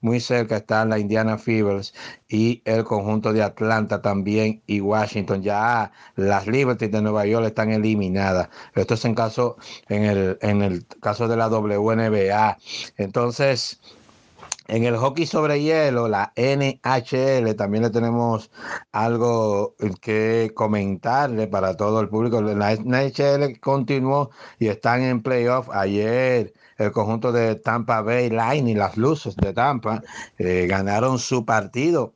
Muy 0.00 0.20
cerca 0.20 0.56
están 0.58 0.90
la 0.90 0.98
Indiana 0.98 1.38
Fevers 1.38 1.94
y 2.28 2.62
el 2.64 2.84
conjunto 2.84 3.32
de 3.32 3.42
Atlanta 3.42 4.00
también 4.02 4.62
y 4.66 4.80
Washington. 4.80 5.42
Ya 5.42 5.92
las 6.16 6.46
Liberty 6.46 6.88
de 6.88 7.02
Nueva 7.02 7.26
York 7.26 7.46
están 7.46 7.70
eliminadas. 7.70 8.48
Esto 8.74 8.94
es 8.94 9.04
en 9.04 9.14
caso, 9.14 9.56
en 9.88 10.04
el, 10.04 10.38
en 10.42 10.62
el 10.62 10.86
caso 11.00 11.28
de 11.28 11.36
la 11.36 11.48
WNBA. 11.48 12.58
Entonces, 12.96 13.80
En 14.68 14.84
el 14.84 14.96
hockey 14.96 15.26
sobre 15.26 15.60
hielo, 15.60 16.08
la 16.08 16.32
NHL, 16.36 17.54
también 17.56 17.82
le 17.82 17.90
tenemos 17.90 18.50
algo 18.92 19.74
que 20.00 20.52
comentarle 20.54 21.46
para 21.48 21.76
todo 21.76 22.00
el 22.00 22.08
público. 22.08 22.40
La 22.40 22.74
NHL 22.76 23.58
continuó 23.60 24.30
y 24.58 24.68
están 24.68 25.02
en 25.02 25.22
playoff. 25.22 25.68
Ayer 25.72 26.54
el 26.82 26.92
conjunto 26.92 27.32
de 27.32 27.54
Tampa 27.56 28.02
Bay 28.02 28.30
Lightning, 28.30 28.76
las 28.76 28.96
luces 28.96 29.36
de 29.36 29.52
Tampa, 29.52 30.02
eh, 30.38 30.66
ganaron 30.68 31.18
su 31.18 31.44
partido. 31.44 32.12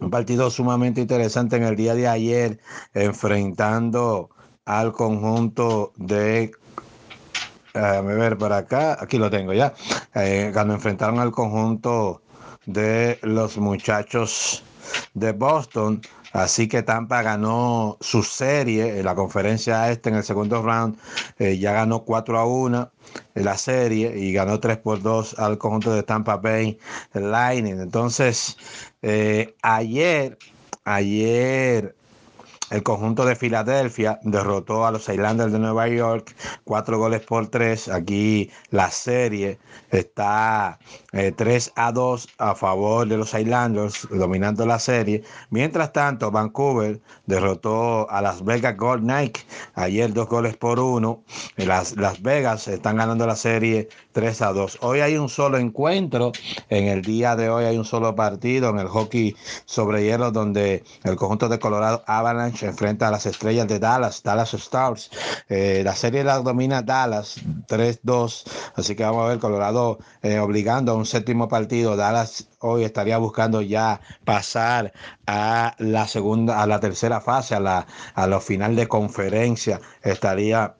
Un 0.00 0.10
partido 0.10 0.50
sumamente 0.50 1.00
interesante 1.00 1.56
en 1.56 1.62
el 1.64 1.76
día 1.76 1.94
de 1.94 2.08
ayer, 2.08 2.60
enfrentando 2.94 4.30
al 4.64 4.92
conjunto 4.92 5.92
de 5.96 6.52
Déjame 7.74 8.14
ver 8.14 8.38
por 8.38 8.52
acá, 8.52 8.96
aquí 9.00 9.18
lo 9.18 9.30
tengo 9.30 9.52
ya. 9.52 9.74
Eh, 10.14 10.50
cuando 10.52 10.74
enfrentaron 10.74 11.18
al 11.18 11.32
conjunto 11.32 12.22
de 12.66 13.18
los 13.22 13.58
muchachos 13.58 14.62
de 15.14 15.32
Boston. 15.32 16.00
Así 16.34 16.66
que 16.66 16.82
Tampa 16.82 17.22
ganó 17.22 17.96
su 18.00 18.24
serie 18.24 18.98
en 18.98 19.04
la 19.04 19.14
conferencia 19.14 19.88
este 19.92 20.08
en 20.08 20.16
el 20.16 20.24
segundo 20.24 20.62
round. 20.62 20.98
Eh, 21.38 21.58
ya 21.58 21.72
ganó 21.72 22.04
4 22.04 22.38
a 22.40 22.44
1 22.44 22.92
en 23.36 23.44
la 23.44 23.56
serie 23.56 24.18
y 24.18 24.32
ganó 24.32 24.58
3 24.58 24.78
por 24.78 25.00
2 25.00 25.38
al 25.38 25.58
conjunto 25.58 25.92
de 25.94 26.02
Tampa 26.02 26.36
Bay 26.38 26.76
Lightning. 27.12 27.78
Entonces, 27.80 28.56
eh, 29.02 29.54
ayer, 29.62 30.36
ayer 30.84 31.94
el 32.74 32.82
conjunto 32.82 33.24
de 33.24 33.36
Filadelfia 33.36 34.18
derrotó 34.24 34.84
a 34.84 34.90
los 34.90 35.08
Islanders 35.08 35.52
de 35.52 35.60
Nueva 35.60 35.86
York 35.86 36.34
cuatro 36.64 36.98
goles 36.98 37.20
por 37.20 37.46
tres. 37.46 37.88
Aquí 37.88 38.50
la 38.70 38.90
serie 38.90 39.60
está 39.90 40.80
3 41.12 41.66
eh, 41.68 41.72
a 41.76 41.92
2 41.92 42.28
a 42.38 42.54
favor 42.56 43.06
de 43.06 43.16
los 43.16 43.32
Islanders, 43.32 44.08
dominando 44.10 44.66
la 44.66 44.80
serie. 44.80 45.22
Mientras 45.50 45.92
tanto, 45.92 46.32
Vancouver 46.32 47.00
derrotó 47.26 48.10
a 48.10 48.20
Las 48.20 48.44
Vegas 48.44 48.76
Gold 48.76 49.04
Knights 49.04 49.46
ayer 49.74 50.12
dos 50.12 50.28
goles 50.28 50.56
por 50.56 50.80
uno. 50.80 51.22
Las, 51.56 51.96
Las 51.96 52.20
Vegas 52.22 52.66
están 52.66 52.96
ganando 52.96 53.24
la 53.24 53.36
serie 53.36 53.88
3 54.14 54.42
a 54.42 54.52
2. 54.52 54.78
Hoy 54.80 55.00
hay 55.00 55.18
un 55.18 55.28
solo 55.28 55.58
encuentro. 55.58 56.32
En 56.70 56.86
el 56.86 57.02
día 57.02 57.34
de 57.36 57.50
hoy 57.50 57.64
hay 57.64 57.76
un 57.76 57.84
solo 57.84 58.14
partido 58.14 58.70
en 58.70 58.78
el 58.78 58.86
hockey 58.86 59.36
sobre 59.66 60.04
hielo 60.04 60.30
donde 60.30 60.84
el 61.02 61.16
conjunto 61.16 61.48
de 61.48 61.58
Colorado 61.58 62.04
Avalanche 62.06 62.66
enfrenta 62.66 63.08
a 63.08 63.10
las 63.10 63.26
estrellas 63.26 63.66
de 63.66 63.80
Dallas, 63.80 64.22
Dallas 64.22 64.54
Stars. 64.54 65.10
Eh, 65.48 65.82
la 65.84 65.96
serie 65.96 66.22
la 66.22 66.38
domina 66.38 66.80
Dallas 66.80 67.40
3-2. 67.68 68.44
Así 68.76 68.94
que 68.94 69.02
vamos 69.02 69.24
a 69.24 69.28
ver 69.30 69.40
Colorado 69.40 69.98
eh, 70.22 70.38
obligando 70.38 70.92
a 70.92 70.94
un 70.94 71.06
séptimo 71.06 71.48
partido. 71.48 71.96
Dallas 71.96 72.46
hoy 72.60 72.84
estaría 72.84 73.18
buscando 73.18 73.62
ya 73.62 74.00
pasar 74.24 74.92
a 75.26 75.74
la 75.78 76.06
segunda, 76.06 76.62
a 76.62 76.66
la 76.68 76.78
tercera 76.78 77.20
fase, 77.20 77.56
a 77.56 77.60
la, 77.60 77.86
a 78.14 78.26
la 78.28 78.40
final 78.40 78.76
de 78.76 78.86
conferencia. 78.86 79.80
Estaría 80.02 80.76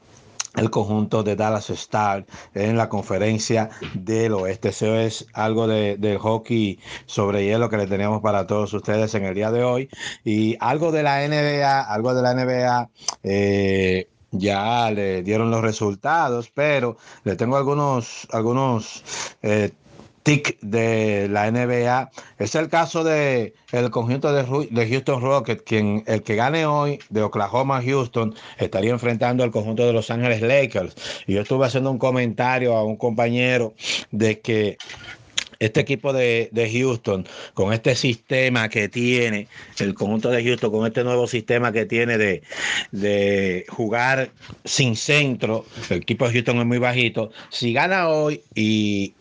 el 0.57 0.71
conjunto 0.71 1.23
de 1.23 1.37
Dallas 1.37 1.71
Stars 1.71 2.27
en 2.55 2.77
la 2.77 2.89
conferencia 2.89 3.71
del 3.95 4.33
oeste. 4.35 4.71
Eso 4.71 4.97
es 4.97 5.27
algo 5.33 5.67
de, 5.67 5.97
del 5.97 6.19
hockey 6.19 6.79
sobre 7.07 7.45
hielo 7.45 7.69
que 7.69 7.77
le 7.77 7.87
teníamos 7.87 8.21
para 8.21 8.47
todos 8.47 8.73
ustedes 8.73 9.15
en 9.15 9.25
el 9.25 9.35
día 9.35 9.51
de 9.51 9.65
hoy. 9.65 9.89
Y 10.25 10.57
algo 10.61 10.93
de 10.93 11.03
la 11.03 11.27
NBA, 11.27 11.81
algo 11.81 12.15
de 12.15 12.23
la 12.23 12.35
NBA. 12.35 12.91
Eh, 13.23 14.09
ya 14.37 14.91
le 14.91 15.23
dieron 15.23 15.51
los 15.51 15.63
resultados, 15.63 16.51
pero 16.53 16.97
le 17.23 17.37
tengo 17.37 17.57
algunos, 17.57 18.27
algunos 18.33 19.05
eh, 19.43 19.71
TIC 20.25 20.59
de 20.61 21.29
la 21.29 21.51
NBA. 21.51 22.11
Es 22.39 22.55
el 22.55 22.69
caso 22.69 23.05
de 23.05 23.53
el 23.73 23.91
conjunto 23.91 24.33
de, 24.33 24.89
Houston 24.89 25.21
Rockets, 25.21 25.63
quien 25.63 26.03
el 26.07 26.23
que 26.23 26.35
gane 26.35 26.67
hoy 26.67 26.99
de 27.11 27.23
Oklahoma 27.23 27.83
Houston 27.83 28.35
estaría 28.59 28.91
enfrentando 28.91 29.45
al 29.45 29.51
conjunto 29.51 29.87
de 29.87 29.93
Los 29.93 30.11
Ángeles 30.11 30.41
Lakers. 30.41 30.97
Y 31.27 31.35
yo 31.35 31.43
estuve 31.43 31.67
haciendo 31.67 31.91
un 31.91 31.99
comentario 31.99 32.75
a 32.75 32.85
un 32.85 32.97
compañero 32.97 33.75
de 34.11 34.41
que 34.41 34.79
este 35.59 35.81
equipo 35.81 36.13
de, 36.13 36.49
de, 36.53 36.71
Houston, 36.71 37.27
con 37.53 37.73
este 37.73 37.95
sistema 37.95 38.69
que 38.69 38.89
tiene, 38.89 39.47
el 39.79 39.95
conjunto 39.95 40.31
de 40.31 40.43
Houston, 40.43 40.71
con 40.71 40.87
este 40.87 41.05
nuevo 41.05 41.27
sistema 41.27 41.71
que 41.71 41.85
tiene 41.85 42.19
de, 42.19 42.43
de 42.93 43.67
jugar 43.69 44.31
sin 44.65 44.97
centro, 44.97 45.65
el 45.91 45.99
equipo 45.99 46.27
de 46.27 46.33
Houston 46.33 46.59
es 46.59 46.67
muy 46.67 46.79
bajito, 46.79 47.31
si 47.51 47.73
gana 47.73 48.09
hoy 48.09 48.43
y 48.55 49.15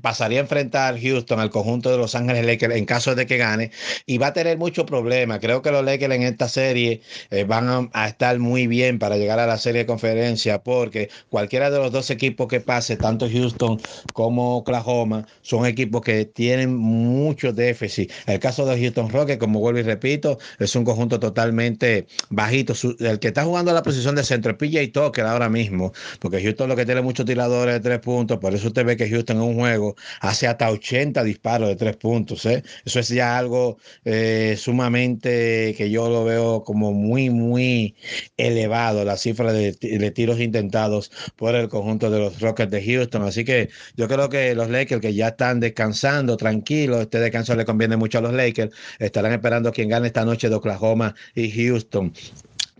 pasaría 0.00 0.38
a 0.38 0.42
enfrentar 0.42 0.98
Houston 1.00 1.40
al 1.40 1.50
conjunto 1.50 1.90
de 1.90 1.98
Los 1.98 2.14
Ángeles 2.14 2.46
Lakers 2.46 2.74
en 2.74 2.86
caso 2.86 3.14
de 3.14 3.26
que 3.26 3.36
gane 3.36 3.70
y 4.06 4.18
va 4.18 4.28
a 4.28 4.32
tener 4.32 4.56
muchos 4.56 4.84
problemas. 4.84 5.40
Creo 5.40 5.60
que 5.60 5.70
los 5.70 5.84
Lakers 5.84 6.14
en 6.14 6.22
esta 6.22 6.48
serie 6.48 7.02
eh, 7.30 7.44
van 7.44 7.90
a, 7.92 8.08
estar 8.08 8.38
muy 8.38 8.66
bien 8.66 8.98
para 8.98 9.16
llegar 9.16 9.38
a 9.38 9.46
la 9.46 9.58
serie 9.58 9.80
de 9.80 9.86
conferencia 9.86 10.62
porque 10.62 11.10
cualquiera 11.28 11.70
de 11.70 11.78
los 11.78 11.92
dos 11.92 12.10
equipos 12.10 12.48
que 12.48 12.60
pase, 12.60 12.96
tanto 12.96 13.28
Houston 13.30 13.80
como 14.14 14.58
Oklahoma, 14.58 15.26
son 15.42 15.66
equipos 15.66 16.02
que 16.02 16.24
tienen 16.24 16.74
mucho 16.74 17.52
déficit. 17.52 18.10
El 18.26 18.38
caso 18.38 18.64
de 18.66 18.80
Houston 18.80 19.10
Rockets, 19.10 19.38
como 19.38 19.60
vuelvo 19.60 19.80
y 19.80 19.82
repito, 19.82 20.38
es 20.58 20.74
un 20.74 20.84
conjunto 20.84 21.20
totalmente 21.20 22.06
bajito. 22.30 22.74
el 23.00 23.18
que 23.18 23.28
está 23.28 23.44
jugando 23.44 23.72
la 23.72 23.82
posición 23.82 24.14
de 24.14 24.24
centro 24.24 24.52
es 24.52 24.58
PJ 24.58 24.92
Tucker 24.92 25.24
ahora 25.26 25.48
mismo, 25.48 25.92
porque 26.20 26.42
Houston 26.42 26.68
lo 26.68 26.76
que 26.76 26.86
tiene 26.86 27.02
muchos 27.02 27.26
tiradores 27.26 27.74
de 27.74 27.80
tres 27.80 27.98
puntos, 28.00 28.38
por 28.38 28.54
eso 28.54 28.68
usted 28.68 28.84
ve 28.84 28.96
que 28.96 29.08
Houston 29.08 29.36
es 29.36 29.42
un 29.42 29.54
juego 29.54 29.81
hace 30.20 30.46
hasta 30.46 30.70
80 30.70 31.24
disparos 31.24 31.68
de 31.68 31.76
tres 31.76 31.96
puntos. 31.96 32.44
¿eh? 32.46 32.62
Eso 32.84 33.00
es 33.00 33.08
ya 33.08 33.38
algo 33.38 33.78
eh, 34.04 34.56
sumamente 34.58 35.74
que 35.76 35.90
yo 35.90 36.08
lo 36.08 36.24
veo 36.24 36.64
como 36.64 36.92
muy, 36.92 37.30
muy 37.30 37.96
elevado, 38.36 39.04
la 39.04 39.16
cifra 39.16 39.52
de, 39.52 39.72
tiros 40.12 40.40
intentados 40.40 41.10
por 41.36 41.54
el 41.54 41.68
conjunto 41.68 42.10
de 42.10 42.18
los 42.18 42.40
Rockets 42.40 42.70
de 42.70 42.84
Houston. 42.84 43.22
Así 43.22 43.44
que 43.44 43.70
yo 43.96 44.08
creo 44.08 44.28
que 44.28 44.54
los 44.54 44.70
Lakers 44.70 45.00
que 45.00 45.14
ya 45.14 45.28
están 45.28 45.60
descansando 45.60 46.36
tranquilos, 46.36 47.02
este 47.02 47.20
descanso 47.20 47.54
le 47.56 47.64
conviene 47.64 47.96
mucho 47.96 48.18
a 48.18 48.20
los 48.22 48.32
Lakers, 48.32 48.74
estarán 48.98 49.32
esperando 49.32 49.72
quien 49.72 49.88
gane 49.88 50.08
esta 50.08 50.24
noche 50.24 50.48
de 50.48 50.54
Oklahoma 50.56 51.14
y 51.34 51.50
Houston. 51.50 52.12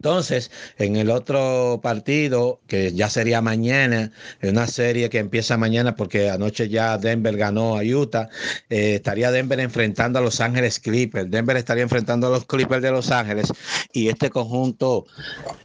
Entonces, 0.02 0.50
en 0.78 0.96
el 0.96 1.10
otro 1.10 1.78
partido, 1.80 2.60
que 2.66 2.92
ya 2.92 3.08
sería 3.08 3.40
mañana, 3.40 4.10
una 4.42 4.66
serie 4.66 5.08
que 5.08 5.20
empieza 5.20 5.56
mañana 5.56 5.94
porque 5.94 6.28
anoche 6.28 6.68
ya 6.68 6.98
Denver 6.98 7.36
ganó 7.36 7.78
a 7.78 7.82
Utah, 7.84 8.28
eh, 8.68 8.96
estaría 8.96 9.30
Denver 9.30 9.60
enfrentando 9.60 10.18
a 10.18 10.22
Los 10.22 10.40
Ángeles 10.40 10.80
Clippers. 10.80 11.30
Denver 11.30 11.56
estaría 11.56 11.84
enfrentando 11.84 12.26
a 12.26 12.30
los 12.30 12.46
Clippers 12.46 12.82
de 12.82 12.90
Los 12.90 13.12
Ángeles 13.12 13.52
y 13.92 14.08
este 14.08 14.28
conjunto 14.28 15.06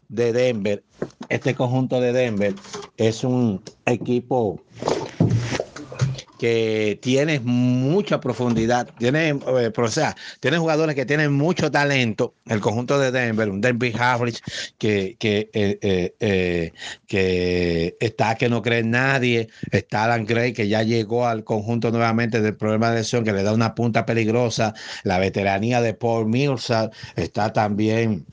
de 0.07 0.31
Denver, 0.33 0.83
este 1.29 1.55
conjunto 1.55 1.99
de 1.99 2.13
Denver 2.13 2.53
es 2.97 3.23
un 3.23 3.63
equipo 3.87 4.61
que 6.37 6.99
tiene 7.01 7.39
mucha 7.39 8.19
profundidad, 8.19 8.89
tiene, 8.97 9.29
eh, 9.29 9.71
o 9.75 9.87
sea, 9.87 10.15
tiene 10.39 10.57
jugadores 10.57 10.95
que 10.95 11.05
tienen 11.05 11.33
mucho 11.33 11.71
talento. 11.71 12.35
El 12.45 12.61
conjunto 12.61 12.99
de 12.99 13.11
Denver, 13.11 13.49
un 13.49 13.61
Denver 13.61 13.93
Harris 13.99 14.41
que, 14.77 15.15
que, 15.19 15.49
eh, 15.53 16.13
eh, 16.19 16.73
que 17.07 17.97
está 17.99 18.35
que 18.35 18.49
no 18.49 18.61
cree 18.61 18.83
nadie, 18.83 19.49
está 19.71 20.05
Alan 20.05 20.25
Gray 20.25 20.53
que 20.53 20.67
ya 20.67 20.83
llegó 20.83 21.25
al 21.27 21.43
conjunto 21.43 21.91
nuevamente 21.91 22.41
del 22.41 22.55
problema 22.55 22.91
de 22.91 22.97
lesión 22.99 23.23
que 23.23 23.33
le 23.33 23.43
da 23.43 23.53
una 23.53 23.75
punta 23.75 24.05
peligrosa, 24.05 24.73
la 25.03 25.19
veteranía 25.19 25.81
de 25.81 25.93
Paul 25.93 26.27
Millsap, 26.27 26.93
está 27.15 27.51
también 27.53 28.25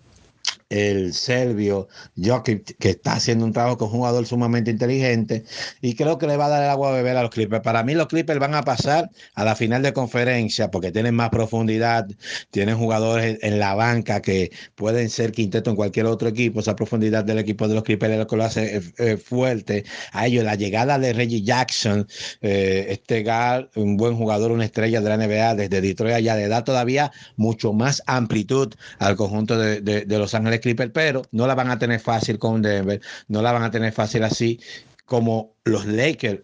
el 0.74 1.14
serbio 1.14 1.88
Jokic, 2.16 2.76
que 2.78 2.90
está 2.90 3.12
haciendo 3.14 3.44
un 3.44 3.52
trabajo 3.52 3.78
con 3.78 3.88
un 3.88 3.94
jugador 3.94 4.26
sumamente 4.26 4.72
inteligente 4.72 5.44
y 5.80 5.94
creo 5.94 6.18
que 6.18 6.26
le 6.26 6.36
va 6.36 6.46
a 6.46 6.48
dar 6.48 6.64
el 6.64 6.70
agua 6.70 6.90
a 6.90 6.92
beber 6.92 7.16
a 7.16 7.22
los 7.22 7.30
Clippers. 7.30 7.62
Para 7.62 7.84
mí 7.84 7.94
los 7.94 8.08
Clippers 8.08 8.40
van 8.40 8.54
a 8.54 8.62
pasar 8.62 9.10
a 9.34 9.44
la 9.44 9.54
final 9.54 9.82
de 9.82 9.92
conferencia 9.92 10.70
porque 10.72 10.90
tienen 10.90 11.14
más 11.14 11.30
profundidad, 11.30 12.08
tienen 12.50 12.76
jugadores 12.76 13.38
en 13.42 13.60
la 13.60 13.74
banca 13.74 14.20
que 14.20 14.50
pueden 14.74 15.10
ser 15.10 15.30
quinteto 15.30 15.70
en 15.70 15.76
cualquier 15.76 16.06
otro 16.06 16.28
equipo. 16.28 16.58
Esa 16.58 16.74
profundidad 16.74 17.24
del 17.24 17.38
equipo 17.38 17.68
de 17.68 17.74
los 17.74 17.84
Clippers 17.84 18.12
es 18.12 18.18
lo 18.18 18.26
que 18.26 18.36
lo 18.36 18.44
hace 18.44 18.76
eh, 18.76 18.82
eh, 18.98 19.16
fuerte. 19.16 19.84
A 20.12 20.26
ellos 20.26 20.44
la 20.44 20.56
llegada 20.56 20.98
de 20.98 21.12
Reggie 21.12 21.42
Jackson, 21.42 22.08
eh, 22.40 22.86
este 22.88 23.22
Gal, 23.22 23.70
un 23.76 23.96
buen 23.96 24.16
jugador, 24.16 24.50
una 24.50 24.64
estrella 24.64 25.00
de 25.00 25.08
la 25.08 25.16
NBA 25.18 25.54
desde 25.54 25.80
Detroit 25.80 26.14
allá, 26.14 26.34
le 26.34 26.48
da 26.48 26.64
todavía 26.64 27.12
mucho 27.36 27.72
más 27.72 28.02
amplitud 28.06 28.74
al 28.98 29.14
conjunto 29.14 29.56
de, 29.56 29.80
de 29.80 30.18
Los 30.18 30.34
Ángeles 30.34 30.63
Clippers, 30.64 30.90
pero 30.92 31.22
no 31.30 31.46
la 31.46 31.54
van 31.54 31.70
a 31.70 31.78
tener 31.78 32.00
fácil 32.00 32.38
con 32.38 32.62
Denver, 32.62 33.00
no 33.28 33.42
la 33.42 33.52
van 33.52 33.64
a 33.64 33.70
tener 33.70 33.92
fácil 33.92 34.24
así 34.24 34.58
como 35.04 35.52
los 35.64 35.84
Lakers 35.84 36.40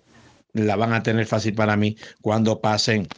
la 0.53 0.77
van 0.77 0.93
a 0.93 1.03
tener 1.03 1.27
fácil 1.27 1.55
para 1.55 1.77
mí 1.77 1.97
cuando 2.21 2.61
pasen 2.61 3.09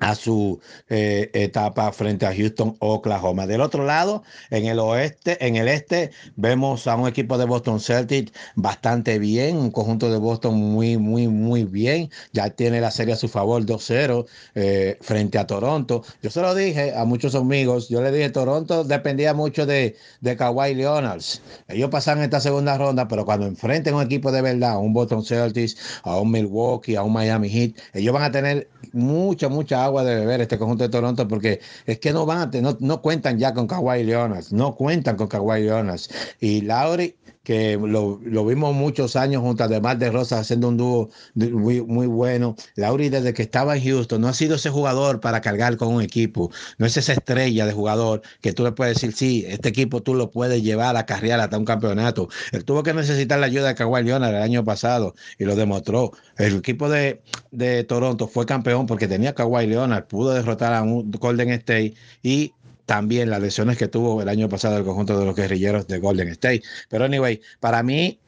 a 0.00 0.14
su 0.14 0.60
eh, 0.88 1.30
etapa 1.32 1.92
frente 1.92 2.26
a 2.26 2.34
Houston, 2.34 2.76
Oklahoma. 2.80 3.46
Del 3.46 3.60
otro 3.60 3.84
lado, 3.84 4.22
en 4.50 4.66
el 4.66 4.78
oeste, 4.78 5.44
en 5.44 5.56
el 5.56 5.68
este, 5.68 6.10
vemos 6.36 6.86
a 6.86 6.96
un 6.96 7.08
equipo 7.08 7.38
de 7.38 7.46
Boston 7.46 7.80
Celtics 7.80 8.32
bastante 8.54 9.18
bien, 9.18 9.56
un 9.56 9.70
conjunto 9.70 10.10
de 10.10 10.18
Boston 10.18 10.54
muy, 10.54 10.98
muy, 10.98 11.28
muy 11.28 11.64
bien. 11.64 12.10
Ya 12.32 12.50
tiene 12.50 12.80
la 12.80 12.90
serie 12.90 13.14
a 13.14 13.16
su 13.16 13.28
favor 13.28 13.64
2-0 13.64 14.26
eh, 14.54 14.98
frente 15.00 15.38
a 15.38 15.46
Toronto. 15.46 16.02
Yo 16.22 16.30
se 16.30 16.40
lo 16.40 16.54
dije 16.54 16.94
a 16.94 17.04
muchos 17.04 17.34
amigos, 17.34 17.88
yo 17.88 18.02
le 18.02 18.12
dije, 18.12 18.30
Toronto 18.30 18.84
dependía 18.84 19.34
mucho 19.34 19.66
de, 19.66 19.96
de 20.20 20.36
Kawhi 20.36 20.74
Leonards. 20.74 21.40
Ellos 21.68 21.90
pasan 21.90 22.22
esta 22.22 22.40
segunda 22.40 22.76
ronda, 22.76 23.08
pero 23.08 23.24
cuando 23.24 23.46
enfrenten 23.46 23.94
a 23.94 23.98
un 23.98 24.02
equipo 24.02 24.30
de 24.30 24.42
verdad, 24.42 24.72
a 24.72 24.78
un 24.78 24.92
Boston 24.92 25.24
Celtics, 25.24 25.76
a 26.02 26.18
un 26.18 26.30
Milwaukee, 26.30 26.96
a 26.96 27.02
un 27.02 27.12
Miami 27.12 27.48
Heat, 27.48 27.72
ellos 27.94 28.12
van 28.12 28.24
a 28.24 28.30
tener 28.30 28.68
mucha, 28.92 29.48
mucha 29.48 29.85
agua 29.86 30.04
de 30.04 30.14
beber 30.16 30.40
este 30.42 30.58
conjunto 30.58 30.84
de 30.84 30.90
Toronto 30.90 31.26
porque 31.26 31.60
es 31.86 31.98
que 31.98 32.12
no 32.12 32.26
van 32.26 32.38
a, 32.54 32.60
no, 32.60 32.76
no 32.80 33.02
cuentan 33.02 33.38
ya 33.38 33.54
con 33.54 33.66
Kawhi 33.66 34.04
Leonard, 34.04 34.44
no 34.50 34.74
cuentan 34.74 35.16
con 35.16 35.28
Kawhi 35.28 35.62
Leonard. 35.62 36.00
Y 36.40 36.62
Lauri 36.62 37.16
que 37.46 37.78
lo, 37.80 38.18
vimos 38.44 38.74
muchos 38.74 39.14
años 39.14 39.40
junto 39.40 39.62
a 39.62 39.68
Demar 39.68 39.98
de 39.98 40.10
Rosas 40.10 40.40
haciendo 40.40 40.66
un 40.66 40.76
dúo 40.76 41.10
muy, 41.36 41.80
muy 41.80 42.08
bueno. 42.08 42.56
Lauri, 42.74 43.08
desde 43.08 43.34
que 43.34 43.42
estaba 43.42 43.76
en 43.76 43.84
Houston, 43.84 44.20
no 44.20 44.26
ha 44.26 44.32
sido 44.32 44.56
ese 44.56 44.68
jugador 44.68 45.20
para 45.20 45.40
cargar 45.40 45.76
con 45.76 45.94
un 45.94 46.02
equipo, 46.02 46.50
no 46.78 46.86
es 46.86 46.96
esa 46.96 47.12
estrella 47.12 47.64
de 47.64 47.72
jugador 47.72 48.22
que 48.40 48.52
tú 48.52 48.64
le 48.64 48.72
puedes 48.72 48.94
decir, 48.94 49.12
sí, 49.12 49.44
este 49.46 49.68
equipo 49.68 50.02
tú 50.02 50.14
lo 50.14 50.32
puedes 50.32 50.60
llevar 50.64 50.96
a 50.96 51.06
carrear 51.06 51.38
hasta 51.38 51.56
un 51.56 51.64
campeonato. 51.64 52.28
Él 52.50 52.64
tuvo 52.64 52.82
que 52.82 52.92
necesitar 52.92 53.38
la 53.38 53.46
ayuda 53.46 53.68
de 53.68 53.74
Kawhi 53.76 54.02
Leonard 54.02 54.34
el 54.34 54.42
año 54.42 54.64
pasado 54.64 55.14
y 55.38 55.44
lo 55.44 55.54
demostró. 55.54 56.10
El 56.38 56.56
equipo 56.56 56.88
de, 56.88 57.22
Toronto 57.86 58.26
fue 58.26 58.44
campeón 58.44 58.86
porque 58.86 59.06
tenía 59.06 59.36
Kawhi 59.36 59.68
Leonard, 59.68 60.08
pudo 60.08 60.34
derrotar 60.34 60.74
a 60.74 60.82
un 60.82 61.12
Golden 61.12 61.50
State 61.50 61.94
y 62.24 62.54
también 62.86 63.30
las 63.30 63.42
lesiones 63.42 63.76
que 63.76 63.88
tuvo 63.88 64.22
el 64.22 64.28
año 64.28 64.48
pasado 64.48 64.78
el 64.78 64.84
conjunto 64.84 65.18
de 65.18 65.26
los 65.26 65.36
guerrilleros 65.36 65.86
de 65.86 65.98
Golden 65.98 66.28
State. 66.28 66.62
Pero 66.88 67.04
anyway, 67.04 67.40
para 67.60 67.82
mí 67.82 68.18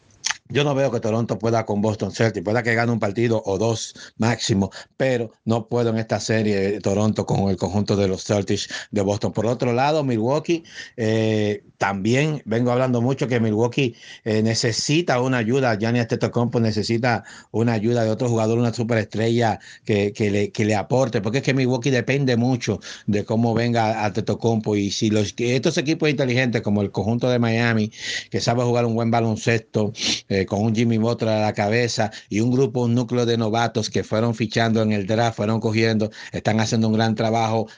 yo 0.48 0.64
no 0.64 0.74
veo 0.74 0.90
que 0.90 1.00
Toronto 1.00 1.38
pueda 1.38 1.64
con 1.64 1.80
Boston 1.80 2.12
Celtics, 2.12 2.44
pueda 2.44 2.62
que 2.62 2.74
gane 2.74 2.92
un 2.92 2.98
partido 2.98 3.42
o 3.44 3.58
dos 3.58 3.94
máximo, 4.16 4.70
pero 4.96 5.32
no 5.44 5.68
puedo 5.68 5.90
en 5.90 5.98
esta 5.98 6.20
serie 6.20 6.80
Toronto 6.80 7.26
con 7.26 7.50
el 7.50 7.56
conjunto 7.56 7.96
de 7.96 8.08
los 8.08 8.24
Celtics 8.24 8.68
de 8.90 9.02
Boston. 9.02 9.32
Por 9.32 9.46
otro 9.46 9.72
lado, 9.72 10.04
Milwaukee, 10.04 10.64
eh, 10.96 11.64
también 11.76 12.42
vengo 12.44 12.72
hablando 12.72 13.00
mucho 13.00 13.28
que 13.28 13.40
Milwaukee 13.40 13.94
eh, 14.24 14.42
necesita 14.42 15.20
una 15.20 15.38
ayuda, 15.38 15.76
Gianni 15.78 16.00
Antetokounmpo 16.00 16.60
necesita 16.60 17.24
una 17.50 17.72
ayuda 17.74 18.04
de 18.04 18.10
otro 18.10 18.28
jugador, 18.28 18.58
una 18.58 18.72
superestrella 18.72 19.60
que, 19.84 20.12
que, 20.12 20.30
le, 20.30 20.50
que 20.50 20.64
le 20.64 20.74
aporte, 20.74 21.20
porque 21.20 21.38
es 21.38 21.44
que 21.44 21.54
Milwaukee 21.54 21.90
depende 21.90 22.36
mucho 22.36 22.80
de 23.06 23.24
cómo 23.24 23.54
venga 23.54 24.04
Antetokounmpo 24.04 24.76
y 24.76 24.90
si 24.90 25.10
los, 25.10 25.34
estos 25.36 25.78
equipos 25.78 26.08
inteligentes 26.08 26.62
como 26.62 26.82
el 26.82 26.90
conjunto 26.90 27.30
de 27.30 27.38
Miami, 27.38 27.92
que 28.30 28.40
sabe 28.40 28.62
jugar 28.62 28.84
un 28.84 28.94
buen 28.94 29.10
baloncesto, 29.10 29.92
con 30.46 30.62
un 30.62 30.74
Jimmy 30.74 30.98
Butler 30.98 31.30
a 31.30 31.40
la 31.40 31.52
cabeza 31.52 32.10
y 32.28 32.40
un 32.40 32.50
grupo, 32.50 32.82
un 32.82 32.94
núcleo 32.94 33.26
de 33.26 33.36
novatos 33.36 33.90
que 33.90 34.04
fueron 34.04 34.34
fichando 34.34 34.82
en 34.82 34.92
el 34.92 35.06
draft, 35.06 35.36
fueron 35.36 35.60
cogiendo, 35.60 36.10
están 36.32 36.60
haciendo 36.60 36.88
un 36.88 36.94
gran 36.94 37.14
trabajo 37.14 37.68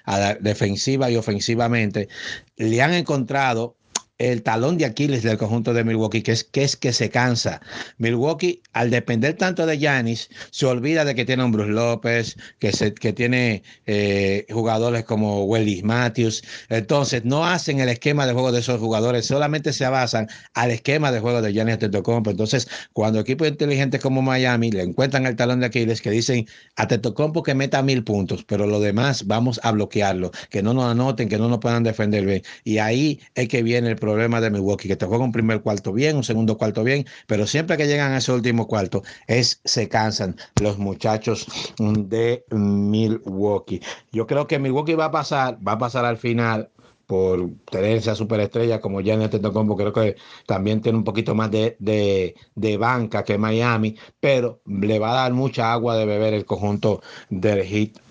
defensiva 0.40 1.10
y 1.10 1.16
ofensivamente. 1.16 2.08
Le 2.56 2.82
han 2.82 2.94
encontrado 2.94 3.76
el 4.20 4.42
talón 4.42 4.76
de 4.76 4.84
Aquiles 4.84 5.22
del 5.22 5.38
conjunto 5.38 5.72
de 5.72 5.82
Milwaukee, 5.82 6.22
que 6.22 6.32
es 6.32 6.44
que, 6.44 6.62
es 6.62 6.76
que 6.76 6.92
se 6.92 7.08
cansa. 7.08 7.60
Milwaukee, 7.96 8.62
al 8.74 8.90
depender 8.90 9.34
tanto 9.34 9.64
de 9.64 9.78
Yanis, 9.78 10.28
se 10.50 10.66
olvida 10.66 11.06
de 11.06 11.14
que 11.14 11.24
tiene 11.24 11.42
un 11.42 11.52
Bruce 11.52 11.70
López, 11.70 12.36
que, 12.58 12.70
se, 12.70 12.92
que 12.92 13.14
tiene 13.14 13.62
eh, 13.86 14.46
jugadores 14.50 15.04
como 15.04 15.44
Willis 15.46 15.82
Matthews. 15.84 16.42
Entonces, 16.68 17.24
no 17.24 17.46
hacen 17.46 17.80
el 17.80 17.88
esquema 17.88 18.26
de 18.26 18.34
juego 18.34 18.52
de 18.52 18.60
esos 18.60 18.78
jugadores, 18.78 19.24
solamente 19.24 19.72
se 19.72 19.88
basan 19.88 20.28
al 20.52 20.70
esquema 20.70 21.10
de 21.10 21.20
juego 21.20 21.40
de 21.40 21.54
Yanis 21.54 21.78
Tetocompo. 21.78 22.30
Entonces, 22.30 22.68
cuando 22.92 23.20
equipos 23.20 23.48
inteligentes 23.48 24.02
como 24.02 24.20
Miami 24.20 24.70
le 24.70 24.82
encuentran 24.82 25.24
el 25.24 25.34
talón 25.34 25.60
de 25.60 25.66
Aquiles, 25.66 26.02
que 26.02 26.10
dicen 26.10 26.46
a 26.76 26.86
Tetocompo 26.86 27.42
que 27.42 27.54
meta 27.54 27.82
mil 27.82 28.04
puntos, 28.04 28.44
pero 28.44 28.66
lo 28.66 28.80
demás 28.80 29.26
vamos 29.26 29.58
a 29.62 29.72
bloquearlo, 29.72 30.30
que 30.50 30.62
no 30.62 30.74
nos 30.74 30.84
anoten, 30.90 31.30
que 31.30 31.38
no 31.38 31.48
nos 31.48 31.60
puedan 31.60 31.84
defender 31.84 32.26
bien. 32.26 32.42
Y 32.64 32.78
ahí 32.78 33.20
es 33.34 33.48
que 33.48 33.62
viene 33.62 33.88
el 33.88 33.96
problema 33.96 34.09
problema 34.10 34.40
de 34.40 34.50
Milwaukee, 34.50 34.88
que 34.88 34.96
te 34.96 35.06
juega 35.06 35.24
un 35.24 35.32
primer 35.32 35.62
cuarto 35.62 35.92
bien, 35.92 36.16
un 36.16 36.24
segundo 36.24 36.58
cuarto 36.58 36.82
bien, 36.82 37.06
pero 37.26 37.46
siempre 37.46 37.76
que 37.76 37.86
llegan 37.86 38.12
a 38.12 38.18
ese 38.18 38.32
último 38.32 38.66
cuarto 38.66 39.02
es 39.26 39.60
se 39.64 39.88
cansan 39.88 40.36
los 40.60 40.78
muchachos 40.78 41.46
de 41.78 42.44
Milwaukee. 42.50 43.80
Yo 44.12 44.26
creo 44.26 44.46
que 44.46 44.58
Milwaukee 44.58 44.94
va 44.94 45.06
a 45.06 45.10
pasar, 45.10 45.58
va 45.66 45.72
a 45.72 45.78
pasar 45.78 46.04
al 46.04 46.16
final 46.16 46.70
por 47.06 47.50
tener 47.70 47.96
esa 47.96 48.14
superestrella 48.14 48.80
como 48.80 49.00
ya 49.00 49.14
en 49.14 49.22
este 49.22 49.40
combo, 49.40 49.76
creo 49.76 49.92
que 49.92 50.16
también 50.46 50.80
tiene 50.80 50.98
un 50.98 51.04
poquito 51.04 51.34
más 51.34 51.50
de, 51.50 51.76
de, 51.80 52.36
de, 52.54 52.76
banca 52.76 53.24
que 53.24 53.36
Miami, 53.36 53.96
pero 54.20 54.60
le 54.66 55.00
va 55.00 55.10
a 55.10 55.22
dar 55.22 55.32
mucha 55.32 55.72
agua 55.72 55.96
de 55.96 56.06
beber 56.06 56.34
el 56.34 56.44
conjunto 56.44 57.02
del 57.28 57.64
Heat 57.64 58.09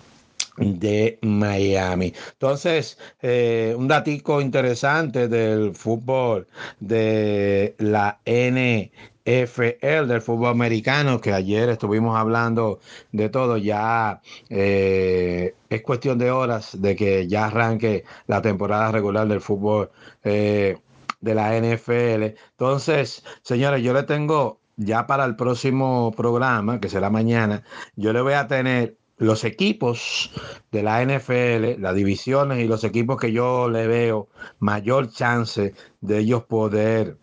de 0.60 1.18
Miami. 1.22 2.12
Entonces, 2.32 2.98
eh, 3.22 3.74
un 3.76 3.88
datico 3.88 4.40
interesante 4.40 5.28
del 5.28 5.74
fútbol 5.74 6.46
de 6.80 7.74
la 7.78 8.20
NFL, 8.26 10.06
del 10.06 10.20
fútbol 10.22 10.50
americano, 10.50 11.20
que 11.20 11.32
ayer 11.32 11.70
estuvimos 11.70 12.16
hablando 12.16 12.80
de 13.12 13.28
todo, 13.30 13.56
ya 13.56 14.20
eh, 14.50 15.54
es 15.68 15.82
cuestión 15.82 16.18
de 16.18 16.30
horas 16.30 16.80
de 16.80 16.94
que 16.96 17.26
ya 17.26 17.46
arranque 17.46 18.04
la 18.26 18.42
temporada 18.42 18.92
regular 18.92 19.26
del 19.28 19.40
fútbol 19.40 19.90
eh, 20.24 20.76
de 21.20 21.34
la 21.34 21.56
NFL. 21.58 22.36
Entonces, 22.52 23.24
señores, 23.42 23.82
yo 23.82 23.92
le 23.94 24.02
tengo 24.02 24.60
ya 24.76 25.06
para 25.06 25.24
el 25.26 25.36
próximo 25.36 26.12
programa, 26.16 26.80
que 26.80 26.88
será 26.88 27.10
mañana, 27.10 27.62
yo 27.96 28.12
le 28.12 28.22
voy 28.22 28.32
a 28.32 28.46
tener 28.48 28.96
los 29.20 29.44
equipos 29.44 30.30
de 30.72 30.82
la 30.82 31.04
NFL, 31.04 31.80
las 31.80 31.94
divisiones 31.94 32.58
y 32.58 32.66
los 32.66 32.84
equipos 32.84 33.20
que 33.20 33.32
yo 33.32 33.68
le 33.68 33.86
veo 33.86 34.28
mayor 34.58 35.10
chance 35.12 35.74
de 36.00 36.18
ellos 36.18 36.44
poder 36.44 37.18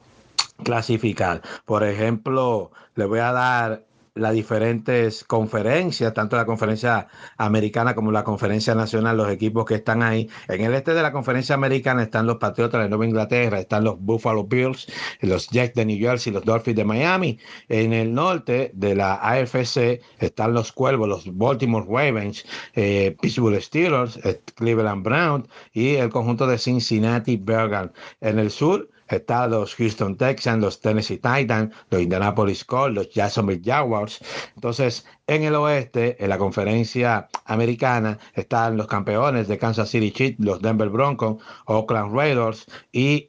clasificar. 0.64 1.42
Por 1.66 1.84
ejemplo, 1.84 2.72
le 2.96 3.06
voy 3.06 3.20
a 3.20 3.32
dar 3.32 3.87
las 4.18 4.34
diferentes 4.34 5.24
conferencias, 5.24 6.14
tanto 6.14 6.36
la 6.36 6.46
conferencia 6.46 7.08
americana 7.38 7.96
como 7.96 8.12
la 8.12 8.24
conferencia 8.24 8.76
nacional, 8.76 9.18
los 9.18 9.30
equipos 9.30 9.66
que 9.66 9.76
están 9.76 10.04
ahí. 10.04 10.30
En 10.48 10.62
el 10.62 10.74
este 10.74 10.94
de 10.94 11.02
la 11.02 11.12
conferencia 11.12 11.56
americana 11.56 12.04
están 12.04 12.26
los 12.26 12.38
Patriotas 12.38 12.82
de 12.82 12.90
Nueva 12.90 13.06
Inglaterra, 13.06 13.60
están 13.60 13.84
los 13.84 14.00
Buffalo 14.00 14.44
Bills, 14.44 14.88
los 15.22 15.50
Jets 15.50 15.76
de 15.76 15.86
New 15.86 16.00
Jersey, 16.00 16.34
los 16.34 16.44
Dolphins 16.44 16.78
de 16.78 16.86
Miami. 16.86 17.40
En 17.70 17.94
el 17.94 18.14
norte 18.14 18.72
de 18.74 18.96
la 18.96 19.16
AFC 19.16 20.02
están 20.20 20.54
los 20.54 20.72
Cuervos, 20.72 21.08
los 21.08 21.38
Baltimore 21.38 21.86
Ravens, 21.88 22.46
eh, 22.74 23.16
Pittsburgh 23.22 23.62
Steelers, 23.62 24.18
eh, 24.24 24.42
Cleveland 24.56 25.04
Browns 25.04 25.48
y 25.74 25.96
el 25.96 26.10
conjunto 26.10 26.48
de 26.48 26.58
Cincinnati 26.58 27.38
Bergen. 27.38 27.92
En 28.22 28.40
el 28.40 28.52
sur 28.52 28.90
están 29.16 29.52
los 29.52 29.74
Houston 29.76 30.18
Texans, 30.18 30.62
los 30.62 30.80
Tennessee 30.82 31.18
Titans, 31.18 31.74
los 31.90 32.02
Indianapolis 32.02 32.64
Colts, 32.66 32.96
los 32.96 33.10
Jacksonville 33.10 33.62
Jaguars. 33.64 34.20
Entonces, 34.56 35.06
en 35.28 35.44
el 35.44 35.56
oeste, 35.56 36.24
en 36.24 36.30
la 36.30 36.38
conferencia 36.38 37.28
americana, 37.46 38.18
están 38.34 38.78
los 38.78 38.88
campeones 38.88 39.50
de 39.50 39.58
Kansas 39.58 39.90
City 39.90 40.12
Chiefs, 40.12 40.40
los 40.40 40.62
Denver 40.62 40.90
Broncos, 40.90 41.44
Oakland 41.66 42.16
Raiders 42.16 42.66
y 42.94 43.28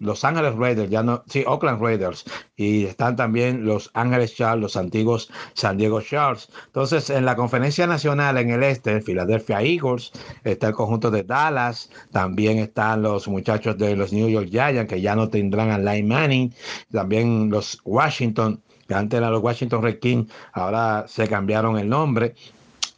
los 0.00 0.24
Ángeles 0.24 0.54
Raiders, 0.54 0.90
ya 0.90 1.02
no, 1.02 1.24
sí, 1.26 1.42
Oakland 1.46 1.80
Raiders. 1.82 2.24
Y 2.56 2.84
están 2.84 3.16
también 3.16 3.64
los 3.64 3.90
Ángeles 3.94 4.34
Chargers, 4.34 4.60
los 4.60 4.76
antiguos 4.76 5.30
San 5.54 5.78
Diego 5.78 6.02
Chargers. 6.02 6.50
Entonces, 6.66 7.08
en 7.08 7.24
la 7.24 7.36
conferencia 7.36 7.86
nacional 7.86 8.36
en 8.36 8.50
el 8.50 8.62
este, 8.62 9.00
Philadelphia 9.00 9.62
Eagles, 9.62 10.12
está 10.44 10.68
el 10.68 10.74
conjunto 10.74 11.10
de 11.10 11.22
Dallas, 11.22 11.90
también 12.12 12.58
están 12.58 13.00
los 13.00 13.28
muchachos 13.28 13.78
de 13.78 13.96
los 13.96 14.12
New 14.12 14.28
York 14.28 14.48
Giants, 14.50 14.92
que 14.92 15.00
ya 15.00 15.16
no 15.16 15.30
tendrán 15.30 15.70
a 15.70 15.78
Line 15.78 16.06
Manning, 16.06 16.54
también 16.90 17.48
los 17.48 17.80
Washington 17.84 18.62
que 18.90 18.94
antes 18.96 19.18
eran 19.18 19.30
los 19.30 19.40
Washington 19.40 19.82
Redskins, 19.84 20.32
ahora 20.52 21.04
se 21.06 21.28
cambiaron 21.28 21.78
el 21.78 21.88
nombre. 21.88 22.34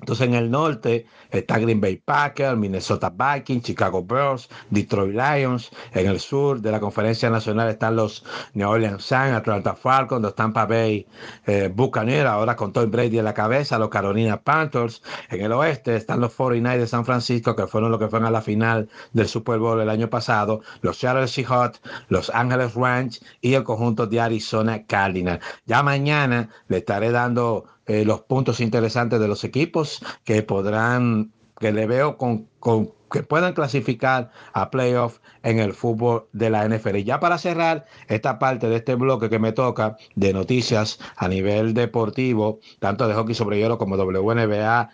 Entonces 0.03 0.27
en 0.27 0.35
el 0.35 0.51
norte 0.51 1.07
está 1.31 1.61
Green 1.61 1.81
Bay 1.81 1.97
Packers, 1.97 2.59
Minnesota 2.59 3.09
Vikings, 3.09 3.63
Chicago 3.63 4.05
Bears, 4.05 4.49
Detroit 4.69 5.15
Lions. 5.15 5.71
En 5.93 6.09
el 6.09 6.19
sur 6.19 6.61
de 6.61 6.73
la 6.73 6.81
conferencia 6.81 7.31
nacional 7.31 7.69
están 7.69 7.95
los 7.95 8.25
New 8.55 8.69
Orleans 8.69 9.05
Saints, 9.05 9.37
Atlanta 9.37 9.77
Falcons, 9.77 10.21
los 10.21 10.35
Tampa 10.35 10.67
Bay 10.67 11.07
eh, 11.47 11.71
Buccaneers, 11.73 12.29
ahora 12.29 12.57
con 12.57 12.73
Tom 12.73 12.91
Brady 12.91 13.19
en 13.19 13.25
la 13.25 13.33
cabeza, 13.33 13.79
los 13.79 13.91
Carolina 13.91 14.43
Panthers. 14.43 15.03
En 15.31 15.41
el 15.41 15.53
oeste 15.53 15.95
están 15.95 16.21
los 16.21 16.35
49 16.35 16.81
de 16.81 16.87
San 16.89 17.05
Francisco, 17.05 17.55
que 17.55 17.69
fueron 17.69 17.93
los 17.93 18.01
que 18.01 18.09
fueron 18.09 18.27
a 18.27 18.33
la 18.33 18.43
final 18.43 18.89
del 19.13 19.29
Super 19.29 19.61
Bowl 19.61 19.81
el 19.81 19.89
año 19.89 20.11
pasado, 20.11 20.63
los 20.81 20.99
Seattle 20.99 21.29
Seahawks, 21.29 21.81
los 22.09 22.29
Angeles 22.31 22.75
Ranch 22.75 23.21
y 23.41 23.55
el 23.55 23.63
conjunto 23.63 24.09
de 24.09 24.21
Arizona 24.21 24.85
Cardinals. 24.85 25.45
Ya 25.65 25.85
mañana 25.85 26.49
le 26.67 26.79
estaré 26.79 27.13
dando 27.13 27.67
eh, 27.87 28.05
los 28.05 28.21
puntos 28.23 28.61
interesantes 28.61 29.21
de 29.21 29.29
los 29.29 29.45
equipos 29.45 30.05
que 30.25 30.43
podrán 30.43 31.33
que 31.63 31.73
le 31.73 31.87
veo 31.87 32.17
con, 32.19 32.49
que 33.11 33.23
puedan 33.23 33.53
clasificar 33.53 34.31
a 34.53 34.71
playoff 34.71 35.21
en 35.45 35.61
el 35.61 35.75
fútbol 35.75 36.27
de 36.33 36.51
la 36.51 36.69
NFL. 36.69 36.97
Y 36.97 37.05
ya 37.05 37.21
para 37.21 37.39
cerrar 37.39 37.87
esta 38.09 38.39
parte 38.41 38.69
de 38.69 38.77
este 38.77 38.97
bloque 38.97 39.31
que 39.31 39.39
me 39.39 39.53
toca 39.53 39.97
de 40.17 40.33
noticias 40.33 40.99
a 41.17 41.29
nivel 41.29 41.73
deportivo, 41.73 42.59
tanto 42.81 43.07
de 43.07 43.15
hockey 43.15 43.35
sobre 43.35 43.59
hielo 43.59 43.79
como 43.79 43.97
WNBA, 43.97 44.91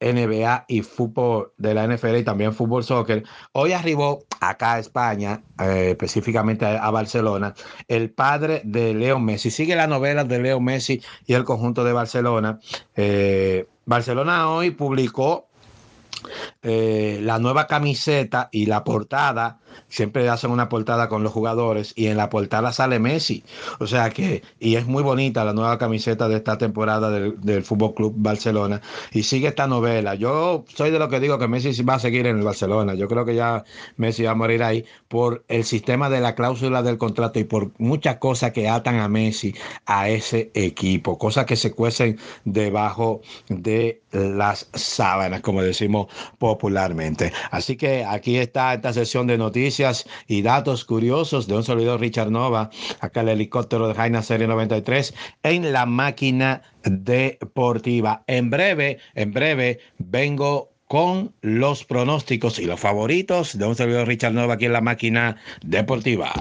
NBA 0.00 0.64
y 0.68 0.82
fútbol 0.82 1.52
de 1.58 1.74
la 1.74 1.86
NFL 1.86 2.16
y 2.16 2.24
también 2.24 2.54
fútbol 2.54 2.82
soccer. 2.84 3.22
Hoy 3.52 3.72
arribó 3.72 4.24
acá 4.40 4.74
a 4.74 4.78
España, 4.78 5.42
eh, 5.60 5.90
específicamente 5.90 6.64
a, 6.64 6.90
Barcelona, 6.90 7.54
el 7.86 8.10
padre 8.10 8.62
de 8.64 8.94
Leo 8.94 9.18
Messi. 9.18 9.50
Sigue 9.50 9.76
la 9.76 9.86
novela 9.86 10.24
de 10.24 10.40
Leo 10.40 10.60
Messi 10.60 11.02
y 11.26 11.34
el 11.34 11.44
conjunto 11.44 11.84
de 11.84 11.92
Barcelona. 11.92 12.58
Eh, 12.96 13.66
Barcelona 13.84 14.50
hoy 14.50 14.70
publicó 14.70 15.48
eh, 16.62 17.18
la 17.22 17.38
nueva 17.38 17.66
camiseta 17.66 18.48
y 18.52 18.66
la 18.66 18.84
portada 18.84 19.58
siempre 19.88 20.28
hacen 20.28 20.50
una 20.50 20.68
portada 20.68 21.08
con 21.08 21.22
los 21.22 21.32
jugadores 21.32 21.92
y 21.96 22.06
en 22.06 22.16
la 22.16 22.30
portada 22.30 22.72
sale 22.72 22.98
Messi. 22.98 23.44
O 23.78 23.86
sea 23.86 24.10
que, 24.10 24.42
y 24.58 24.76
es 24.76 24.86
muy 24.86 25.02
bonita 25.02 25.44
la 25.44 25.52
nueva 25.52 25.78
camiseta 25.78 26.28
de 26.28 26.36
esta 26.36 26.58
temporada 26.58 27.10
del, 27.10 27.40
del 27.40 27.64
Fútbol 27.64 27.94
Club 27.94 28.14
Barcelona. 28.16 28.80
Y 29.12 29.22
sigue 29.22 29.48
esta 29.48 29.66
novela. 29.66 30.14
Yo 30.14 30.64
soy 30.74 30.90
de 30.90 30.98
lo 30.98 31.08
que 31.08 31.20
digo 31.20 31.38
que 31.38 31.48
Messi 31.48 31.82
va 31.82 31.94
a 31.94 31.98
seguir 31.98 32.26
en 32.26 32.38
el 32.38 32.44
Barcelona. 32.44 32.94
Yo 32.94 33.08
creo 33.08 33.24
que 33.24 33.34
ya 33.34 33.64
Messi 33.96 34.24
va 34.24 34.32
a 34.32 34.34
morir 34.34 34.62
ahí 34.62 34.84
por 35.08 35.44
el 35.48 35.64
sistema 35.64 36.10
de 36.10 36.20
la 36.20 36.34
cláusula 36.34 36.82
del 36.82 36.98
contrato 36.98 37.38
y 37.38 37.44
por 37.44 37.70
muchas 37.78 38.16
cosas 38.16 38.52
que 38.52 38.68
atan 38.68 38.98
a 38.98 39.08
Messi 39.08 39.54
a 39.86 40.08
ese 40.08 40.50
equipo. 40.54 41.18
Cosas 41.18 41.46
que 41.46 41.56
se 41.56 41.72
cuecen 41.72 42.18
debajo 42.44 43.20
de 43.48 44.02
las 44.12 44.68
sábanas, 44.74 45.40
como 45.40 45.62
decimos 45.62 46.08
popularmente. 46.38 47.32
Así 47.50 47.76
que 47.76 48.04
aquí 48.04 48.36
está 48.36 48.74
esta 48.74 48.92
sesión 48.92 49.26
de 49.26 49.38
noticias 49.38 49.69
y 50.26 50.42
datos 50.42 50.84
curiosos 50.84 51.46
de 51.46 51.54
un 51.54 51.64
servidor 51.64 52.00
Richard 52.00 52.30
Nova, 52.30 52.70
acá 53.00 53.20
el 53.20 53.28
helicóptero 53.28 53.88
de 53.88 53.94
Jaina 53.94 54.22
Serie 54.22 54.46
93, 54.46 55.14
en 55.42 55.72
la 55.72 55.86
máquina 55.86 56.62
deportiva. 56.84 58.24
En 58.26 58.50
breve, 58.50 58.98
en 59.14 59.32
breve, 59.32 59.78
vengo 59.98 60.70
con 60.86 61.32
los 61.40 61.84
pronósticos 61.84 62.58
y 62.58 62.64
los 62.64 62.80
favoritos 62.80 63.56
de 63.56 63.64
un 63.64 63.76
servidor 63.76 64.08
Richard 64.08 64.32
Nova 64.32 64.54
aquí 64.54 64.66
en 64.66 64.72
la 64.72 64.80
máquina 64.80 65.36
deportiva. 65.62 66.32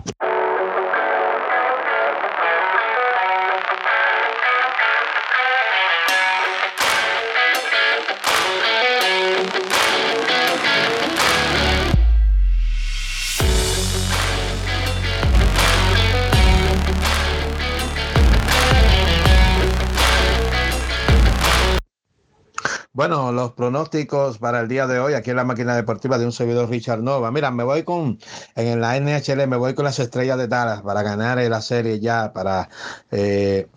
Bueno, 22.99 23.31
los 23.31 23.53
pronósticos 23.53 24.39
para 24.39 24.59
el 24.59 24.67
día 24.67 24.85
de 24.85 24.99
hoy 24.99 25.13
aquí 25.13 25.29
en 25.29 25.37
la 25.37 25.45
máquina 25.45 25.73
deportiva 25.73 26.17
de 26.17 26.25
un 26.25 26.33
servidor 26.33 26.69
Richard 26.69 27.01
Nova. 27.01 27.31
Mira, 27.31 27.49
me 27.49 27.63
voy 27.63 27.83
con, 27.83 28.19
en 28.57 28.81
la 28.81 28.99
NHL, 28.99 29.47
me 29.47 29.55
voy 29.55 29.73
con 29.73 29.85
las 29.85 29.99
estrellas 29.99 30.37
de 30.37 30.49
Dallas 30.49 30.81
para 30.81 31.01
ganar 31.01 31.37
la 31.37 31.61
serie 31.61 32.01
ya, 32.01 32.33
para 32.33 32.67
eh, 33.11 33.67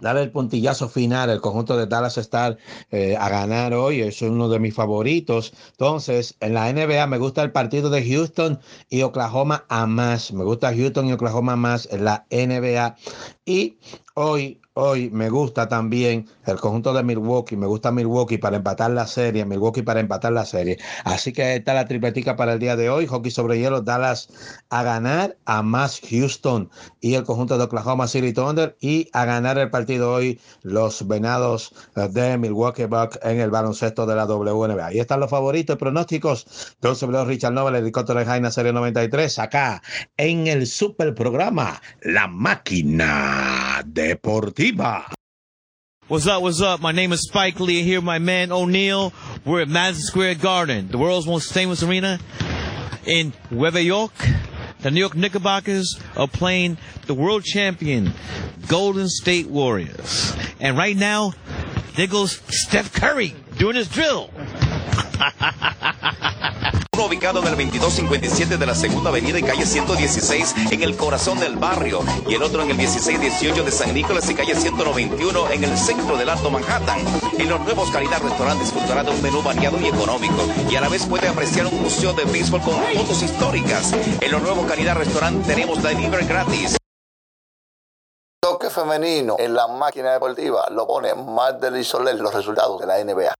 darle 0.00 0.22
el 0.22 0.30
puntillazo 0.30 0.88
final, 0.88 1.28
el 1.28 1.42
conjunto 1.42 1.76
de 1.76 1.86
Dallas 1.86 2.16
Star 2.16 2.56
eh, 2.90 3.14
a 3.20 3.28
ganar 3.28 3.74
hoy, 3.74 4.00
es 4.00 4.22
uno 4.22 4.48
de 4.48 4.58
mis 4.58 4.72
favoritos. 4.72 5.52
Entonces, 5.72 6.34
en 6.40 6.54
la 6.54 6.72
NBA 6.72 7.06
me 7.08 7.18
gusta 7.18 7.42
el 7.42 7.52
partido 7.52 7.90
de 7.90 8.08
Houston 8.08 8.58
y 8.88 9.02
Oklahoma 9.02 9.66
a 9.68 9.86
más. 9.86 10.32
Me 10.32 10.44
gusta 10.44 10.74
Houston 10.74 11.08
y 11.08 11.12
Oklahoma 11.12 11.56
más 11.56 11.90
en 11.92 12.06
la 12.06 12.24
NBA. 12.30 12.96
Y 13.44 13.76
hoy 14.16 14.60
Hoy 14.78 15.08
me 15.08 15.30
gusta 15.30 15.68
también 15.68 16.28
el 16.44 16.60
conjunto 16.60 16.92
de 16.92 17.02
Milwaukee, 17.02 17.56
me 17.56 17.66
gusta 17.66 17.90
Milwaukee 17.90 18.36
para 18.36 18.58
empatar 18.58 18.90
la 18.90 19.06
serie, 19.06 19.46
Milwaukee 19.46 19.80
para 19.80 20.00
empatar 20.00 20.32
la 20.32 20.44
serie. 20.44 20.76
Así 21.04 21.32
que 21.32 21.56
está 21.56 21.72
la 21.72 21.86
tripletica 21.86 22.36
para 22.36 22.52
el 22.52 22.58
día 22.58 22.76
de 22.76 22.90
hoy. 22.90 23.06
Hockey 23.06 23.30
sobre 23.30 23.58
hielo, 23.58 23.80
Dallas 23.80 24.28
a 24.68 24.82
ganar, 24.82 25.38
a 25.46 25.62
más 25.62 26.02
Houston 26.10 26.68
y 27.00 27.14
el 27.14 27.24
conjunto 27.24 27.56
de 27.56 27.64
Oklahoma 27.64 28.06
City 28.06 28.34
Thunder 28.34 28.76
y 28.78 29.08
a 29.14 29.24
ganar 29.24 29.56
el 29.56 29.70
partido 29.70 30.12
hoy 30.12 30.38
los 30.60 31.08
venados 31.08 31.74
de 31.94 32.36
Milwaukee 32.36 32.84
Bucks 32.84 33.18
en 33.22 33.40
el 33.40 33.50
baloncesto 33.50 34.04
de 34.04 34.14
la 34.14 34.26
WNBA. 34.26 34.88
Ahí 34.88 34.98
están 34.98 35.20
los 35.20 35.30
favoritos, 35.30 35.78
pronósticos. 35.78 36.76
Don 36.82 36.96
sobre 36.96 37.24
Richard 37.24 37.54
Nobel, 37.54 37.76
el 37.76 37.82
helicóptero 37.84 38.18
de 38.18 38.26
Jaina 38.26 38.50
Serie 38.50 38.74
93, 38.74 39.38
acá 39.38 39.82
en 40.18 40.48
el 40.48 40.66
super 40.66 41.14
programa 41.14 41.80
La 42.02 42.26
Máquina 42.26 43.82
Deportiva. 44.06 45.12
What's 46.06 46.28
up? 46.28 46.40
What's 46.40 46.60
up? 46.60 46.80
My 46.80 46.92
name 46.92 47.12
is 47.12 47.22
Spike 47.22 47.58
Lee. 47.58 47.82
Here, 47.82 48.00
my 48.00 48.20
man 48.20 48.52
O'Neal. 48.52 49.12
We're 49.44 49.62
at 49.62 49.68
Madison 49.68 50.04
Square 50.04 50.36
Garden, 50.36 50.86
the 50.86 50.98
world's 50.98 51.26
most 51.26 51.52
famous 51.52 51.82
arena 51.82 52.20
in 53.04 53.32
Nueva 53.50 53.82
York. 53.82 54.12
The 54.78 54.92
New 54.92 55.00
York 55.00 55.16
Knickerbockers 55.16 55.98
are 56.16 56.28
playing 56.28 56.78
the 57.06 57.14
world 57.14 57.42
champion 57.42 58.12
Golden 58.68 59.08
State 59.08 59.48
Warriors. 59.48 60.36
And 60.60 60.78
right 60.78 60.96
now, 60.96 61.32
there 61.96 62.06
goes 62.06 62.40
Steph 62.48 62.92
Curry 62.92 63.34
doing 63.58 63.74
his 63.74 63.88
drill. 63.88 64.30
Uno 66.96 67.06
ubicado 67.06 67.40
en 67.40 67.48
el 67.48 67.56
2257 67.56 68.56
de 68.56 68.66
la 68.66 68.74
Segunda 68.74 69.10
Avenida 69.10 69.38
y 69.38 69.42
calle 69.42 69.66
116 69.66 70.54
en 70.70 70.82
el 70.82 70.96
corazón 70.96 71.38
del 71.38 71.56
barrio 71.56 72.00
y 72.26 72.34
el 72.34 72.42
otro 72.42 72.62
en 72.62 72.70
el 72.70 72.76
1618 72.76 73.64
de 73.64 73.70
San 73.70 73.92
Nicolás 73.92 74.30
y 74.30 74.34
calle 74.34 74.54
191 74.54 75.50
en 75.50 75.64
el 75.64 75.76
centro 75.76 76.16
del 76.16 76.30
Alto 76.30 76.50
Manhattan. 76.50 76.98
En 77.38 77.50
los 77.50 77.60
nuevos 77.60 77.90
Calidad 77.90 78.22
Restaurant 78.22 78.58
disfrutará 78.60 79.02
de 79.02 79.10
un 79.10 79.20
menú 79.20 79.42
variado 79.42 79.78
y 79.78 79.88
económico 79.88 80.48
y 80.70 80.76
a 80.76 80.80
la 80.80 80.88
vez 80.88 81.04
puede 81.04 81.28
apreciar 81.28 81.66
un 81.66 81.82
museo 81.82 82.14
de 82.14 82.24
béisbol 82.24 82.62
con 82.62 82.74
fotos 82.94 83.22
históricas. 83.22 83.92
En 84.20 84.32
los 84.32 84.40
nuevos 84.40 84.66
Calidad 84.66 84.96
Restaurant 84.96 85.46
tenemos 85.46 85.82
delivery 85.82 86.26
gratis 86.26 86.76
toque 88.46 88.70
femenino 88.70 89.34
en 89.40 89.54
la 89.54 89.66
máquina 89.66 90.12
deportiva 90.12 90.68
lo 90.70 90.86
pone 90.86 91.12
más 91.14 91.60
delicioso 91.60 92.04
los 92.04 92.32
resultados 92.32 92.80
de 92.80 92.86
la 92.86 93.04
NBA. 93.04 93.34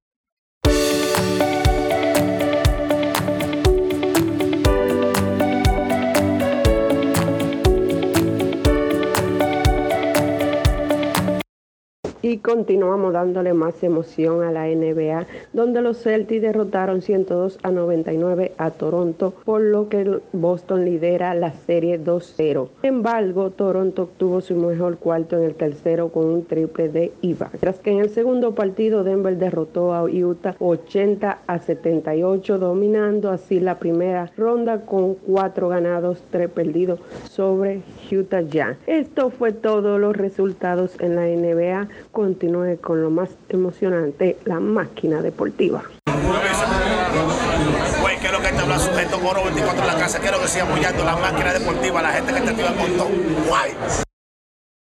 he 12.27 12.36
continuamos 12.47 13.13
dándole 13.13 13.55
más 13.55 13.83
emoción 13.83 14.45
a 14.45 14.53
la 14.53 14.67
NBA, 14.69 15.27
donde 15.53 15.83
los 15.83 16.01
Celtics 16.01 16.43
derrotaron 16.43 17.03
102 17.03 17.59
a 17.65 17.73
99 17.73 18.53
a 18.57 18.71
Toronto, 18.71 19.35
por 19.45 19.61
lo 19.61 19.89
que 19.89 20.21
Boston 20.33 20.85
lidera 20.85 21.35
la 21.35 21.51
serie 21.51 22.01
2-0. 22.01 22.69
Sin 22.83 22.89
embargo, 22.89 23.51
Toronto 23.51 24.05
obtuvo 24.05 24.41
su 24.41 24.55
mejor 24.55 24.99
cuarto 24.99 25.37
en 25.37 25.43
el 25.43 25.57
tercero 25.57 26.11
con 26.11 26.27
un 26.27 26.45
triple 26.45 26.89
de 26.89 27.13
Iva. 27.21 27.51
Tras 27.59 27.81
que 27.81 27.91
en 27.91 27.99
el 27.99 28.11
segundo 28.11 28.55
partido 28.55 29.03
Denver 29.03 29.37
derrotó 29.37 29.93
a 29.93 30.05
Utah 30.05 30.55
80 30.61 31.39
a 31.49 31.59
78, 31.59 32.59
dominando 32.59 33.31
así 33.31 33.59
la 33.59 33.81
primera 33.81 34.31
ronda 34.37 34.83
con 34.83 35.15
cuatro 35.15 35.69
ganados, 35.69 36.23
tres 36.31 36.49
perdidos 36.49 37.01
sobre 37.29 37.83
Utah 38.13 38.43
Jazz. 38.43 38.77
Esto 38.87 39.31
fue 39.31 39.51
todo 39.51 39.99
los 39.99 40.17
resultados 40.17 40.93
en 41.01 41.17
la 41.17 41.27
NBA 41.27 41.89
continúe 42.37 42.79
con 42.83 43.03
lo 43.03 43.09
más 43.09 43.31
emocionante, 43.49 44.37
la 44.45 44.61
máquina 44.61 45.23
deportiva. 45.23 45.83
Güey, 48.03 48.21
¿qué 48.21 48.27
es 48.27 48.33
lo 48.33 48.41
que 48.43 48.49
te 48.49 48.59
habla 48.59 48.79
sujeto 48.79 49.19
Moro 49.21 49.43
24 49.45 49.81
en 49.81 49.87
la 49.87 49.97
casa? 49.97 50.19
Quiero 50.19 50.39
que 50.43 50.49
siga 50.49 50.65
apoyando 50.65 51.03
la 51.03 51.17
máquina 51.17 51.55
deportiva, 51.55 52.03
la 52.03 52.13
gente 52.13 52.35
que 52.35 52.41
te 52.43 52.51
activa 52.51 52.69
el 52.69 52.77
montón. 52.77 53.09
Guay. 53.49 53.71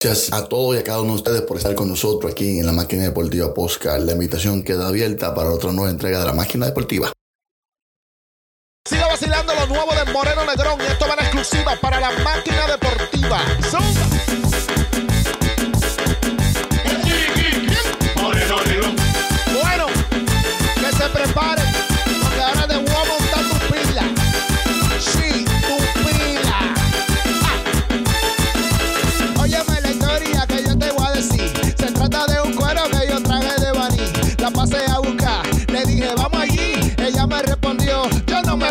Gracias 0.00 0.32
a 0.32 0.48
todos 0.48 0.76
y 0.76 0.78
a 0.78 0.84
cada 0.84 1.00
uno 1.00 1.10
de 1.10 1.16
ustedes 1.16 1.42
por 1.42 1.56
estar 1.56 1.74
con 1.74 1.88
nosotros 1.88 2.30
aquí 2.30 2.60
en 2.60 2.66
la 2.66 2.72
máquina 2.72 3.02
deportiva 3.02 3.52
Posca. 3.52 3.98
La 3.98 4.12
invitación 4.12 4.62
queda 4.62 4.86
abierta 4.86 5.34
para 5.34 5.50
otra 5.50 5.72
nueva 5.72 5.90
entrega 5.90 6.20
de 6.20 6.26
la 6.26 6.32
máquina 6.32 6.66
deportiva. 6.66 7.10
Siga 8.88 9.08
vacilando 9.08 9.54
lo 9.54 9.66
nuevo 9.66 9.92
de 9.92 10.12
Moreno 10.12 10.44
Negrón 10.44 10.80
y 10.80 10.84
esto 10.84 11.06
va 11.08 11.14
en 11.14 11.20
exclusiva 11.20 11.76
para 11.80 11.98
la 11.98 12.12
máquina 12.22 12.66
deportiva. 12.68 13.40
Bueno, 13.72 14.49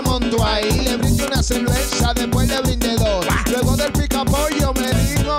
montó 0.10 0.43
ahí, 0.43 0.82
le 0.82 0.98
brindé 0.98 1.26
una 1.26 1.43
cerveza, 1.43 2.13
después 2.15 2.48
le 2.50 2.60
brindé 2.62 2.95
dos. 2.95 3.26
Luego 3.52 3.78
del 3.78 3.91
pica 3.91 4.26
pollo 4.26 4.74
me 4.74 4.91
dijo, 4.93 5.38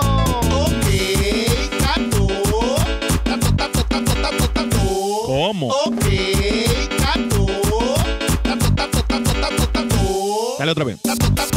ok, 0.64 0.87
tanto, 1.80 2.26
tanto, 3.24 3.54
tanto, 3.54 3.85
tanto, 3.85 4.12
tanto, 4.14 4.48
tanto. 4.50 4.78
¿Cómo? 5.26 5.66
Ok, 5.68 6.04
tanto, 6.98 7.46
tanto, 8.44 8.72
tanto, 8.74 9.02
tanto, 9.04 9.33
tanto, 9.33 9.66
tanto. 9.68 9.96
Dale 10.59 10.70
otra 10.70 10.85
vez. 10.85 11.00
Tanto, 11.02 11.26
tanto. 11.35 11.49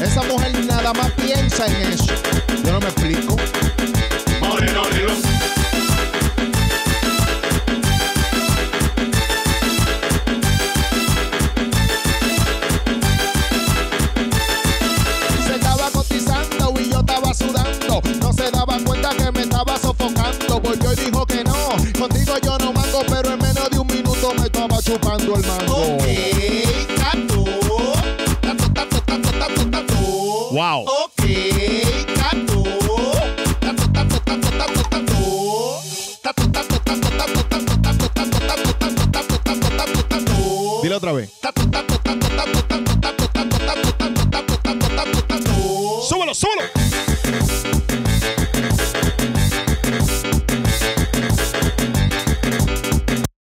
Esa 0.00 0.22
mujer 0.24 0.64
nada 0.64 0.92
más 0.92 1.10
piensa 1.12 1.66
en 1.66 1.92
eso. 1.92 2.14
Yo 2.64 2.72
no 2.72 2.80
me 2.80 2.86
explico. 2.88 3.36